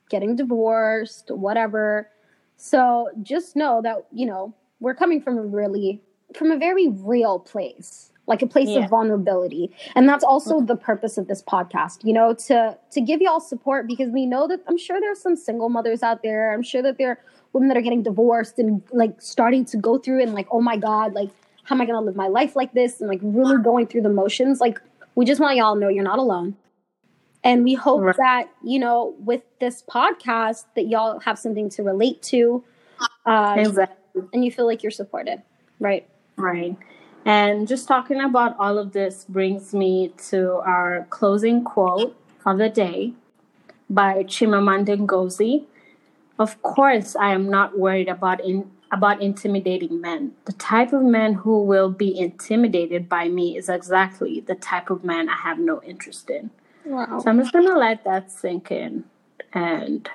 getting 0.08 0.36
divorced, 0.36 1.30
whatever. 1.30 2.08
So 2.56 3.10
just 3.22 3.56
know 3.56 3.80
that, 3.82 4.06
you 4.12 4.26
know, 4.26 4.54
we're 4.80 4.94
coming 4.94 5.20
from 5.20 5.38
a 5.38 5.42
really, 5.42 6.00
from 6.34 6.50
a 6.50 6.58
very 6.58 6.88
real 6.88 7.38
place 7.38 8.10
like 8.26 8.42
a 8.42 8.46
place 8.46 8.68
yeah. 8.68 8.84
of 8.84 8.90
vulnerability 8.90 9.70
and 9.94 10.08
that's 10.08 10.24
also 10.24 10.60
the 10.60 10.76
purpose 10.76 11.18
of 11.18 11.28
this 11.28 11.42
podcast 11.42 12.02
you 12.04 12.12
know 12.12 12.32
to 12.34 12.76
to 12.90 13.00
give 13.00 13.20
y'all 13.20 13.40
support 13.40 13.86
because 13.86 14.10
we 14.10 14.24
know 14.24 14.48
that 14.48 14.60
i'm 14.68 14.78
sure 14.78 15.00
there's 15.00 15.20
some 15.20 15.36
single 15.36 15.68
mothers 15.68 16.02
out 16.02 16.22
there 16.22 16.52
i'm 16.52 16.62
sure 16.62 16.82
that 16.82 16.96
there 16.98 17.20
women 17.54 17.68
that 17.68 17.76
are 17.76 17.82
getting 17.82 18.02
divorced 18.02 18.58
and 18.58 18.82
like 18.92 19.20
starting 19.22 19.64
to 19.64 19.76
go 19.76 19.96
through 19.96 20.20
and 20.20 20.34
like 20.34 20.46
oh 20.50 20.60
my 20.60 20.76
god 20.76 21.14
like 21.14 21.30
how 21.62 21.74
am 21.74 21.80
i 21.80 21.86
going 21.86 21.98
to 21.98 22.04
live 22.04 22.16
my 22.16 22.28
life 22.28 22.54
like 22.54 22.72
this 22.74 23.00
and 23.00 23.08
like 23.08 23.20
really 23.22 23.62
going 23.62 23.86
through 23.86 24.02
the 24.02 24.10
motions 24.10 24.60
like 24.60 24.78
we 25.14 25.24
just 25.24 25.40
want 25.40 25.56
y'all 25.56 25.74
to 25.74 25.80
know 25.80 25.88
you're 25.88 26.04
not 26.04 26.18
alone 26.18 26.56
and 27.42 27.64
we 27.64 27.74
hope 27.74 28.02
right. 28.02 28.16
that 28.16 28.48
you 28.62 28.78
know 28.78 29.14
with 29.20 29.42
this 29.60 29.82
podcast 29.82 30.64
that 30.76 30.88
y'all 30.88 31.20
have 31.20 31.38
something 31.38 31.70
to 31.70 31.82
relate 31.82 32.20
to 32.22 32.62
uh, 33.24 33.54
exactly. 33.58 34.22
and 34.34 34.44
you 34.44 34.52
feel 34.52 34.66
like 34.66 34.82
you're 34.82 34.90
supported 34.90 35.40
right 35.80 36.06
right 36.36 36.76
and 37.24 37.66
just 37.66 37.88
talking 37.88 38.20
about 38.20 38.54
all 38.58 38.76
of 38.78 38.92
this 38.92 39.24
brings 39.24 39.72
me 39.72 40.12
to 40.28 40.56
our 40.56 41.06
closing 41.08 41.64
quote 41.64 42.14
of 42.44 42.58
the 42.58 42.68
day 42.68 43.14
by 43.88 44.24
Chimamanda 44.24 44.96
Ngozi. 45.06 45.64
Of 46.38 46.60
course, 46.62 47.14
I 47.14 47.32
am 47.32 47.48
not 47.48 47.78
worried 47.78 48.08
about 48.08 48.44
in, 48.44 48.70
about 48.90 49.22
intimidating 49.22 50.00
men. 50.00 50.32
The 50.46 50.52
type 50.52 50.92
of 50.92 51.02
man 51.02 51.34
who 51.34 51.62
will 51.62 51.90
be 51.90 52.18
intimidated 52.18 53.08
by 53.08 53.28
me 53.28 53.56
is 53.56 53.68
exactly 53.68 54.40
the 54.40 54.54
type 54.54 54.90
of 54.90 55.04
man 55.04 55.28
I 55.28 55.36
have 55.36 55.58
no 55.58 55.82
interest 55.82 56.30
in. 56.30 56.50
Wow. 56.84 57.20
So 57.20 57.30
I'm 57.30 57.38
just 57.38 57.52
gonna 57.52 57.78
let 57.78 58.04
that 58.04 58.30
sink 58.30 58.70
in 58.70 59.04
and 59.52 60.08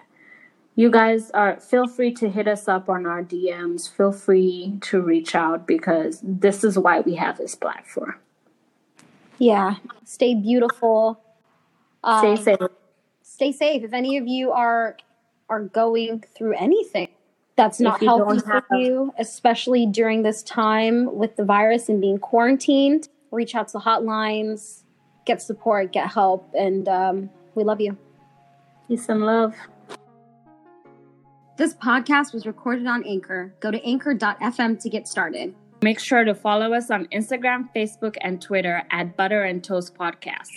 you 0.76 0.90
guys 0.90 1.30
are 1.32 1.60
feel 1.60 1.88
free 1.88 2.14
to 2.14 2.30
hit 2.30 2.48
us 2.48 2.68
up 2.68 2.90
on 2.90 3.06
our 3.06 3.24
DMs. 3.24 3.90
Feel 3.90 4.12
free 4.12 4.78
to 4.82 5.02
reach 5.02 5.36
out 5.36 5.68
because 5.68 6.22
this 6.24 6.64
is 6.64 6.78
why 6.78 7.02
we 7.02 7.16
have 7.16 7.38
this 7.38 7.56
platform. 7.56 8.16
Yeah. 9.40 9.76
Stay 10.06 10.36
beautiful. 10.36 11.22
Um, 12.04 12.20
stay 12.20 12.44
safe. 12.44 12.70
Stay 13.24 13.52
safe. 13.52 13.84
If 13.84 13.94
any 13.94 14.18
of 14.18 14.28
you 14.28 14.52
are 14.52 14.96
are 15.50 15.64
going 15.64 16.24
through 16.36 16.56
anything 16.56 17.10
that's 17.60 17.80
not 17.82 18.02
healthy 18.02 18.40
for 18.40 18.64
you, 18.72 19.14
especially 19.20 19.86
during 19.86 20.24
this 20.24 20.42
time 20.44 21.14
with 21.14 21.36
the 21.36 21.44
virus 21.44 21.90
and 21.90 22.00
being 22.00 22.18
quarantined, 22.18 23.10
reach 23.32 23.54
out 23.54 23.68
to 23.70 23.80
hotlines, 23.80 24.84
get 25.26 25.42
support, 25.42 25.92
get 25.92 26.10
help, 26.10 26.50
and 26.58 26.88
um, 26.88 27.30
we 27.56 27.66
love 27.66 27.82
you. 27.82 27.98
Peace 28.88 29.10
and 29.10 29.26
love. 29.26 29.56
This 31.58 31.74
podcast 31.74 32.34
was 32.34 32.46
recorded 32.46 32.88
on 32.88 33.04
Anchor. 33.04 33.54
Go 33.60 33.72
to 33.72 33.84
anchor.fm 33.86 34.82
to 34.82 34.90
get 34.90 35.10
started. 35.10 35.54
Make 35.82 36.00
sure 36.00 36.24
to 36.24 36.34
follow 36.34 36.74
us 36.74 36.90
on 36.90 37.08
Instagram, 37.08 37.68
Facebook, 37.76 38.16
and 38.22 38.42
Twitter 38.42 38.84
at 38.90 39.18
Butter 39.18 39.44
and 39.44 39.62
Toast 39.62 39.96
Podcast. 39.96 40.50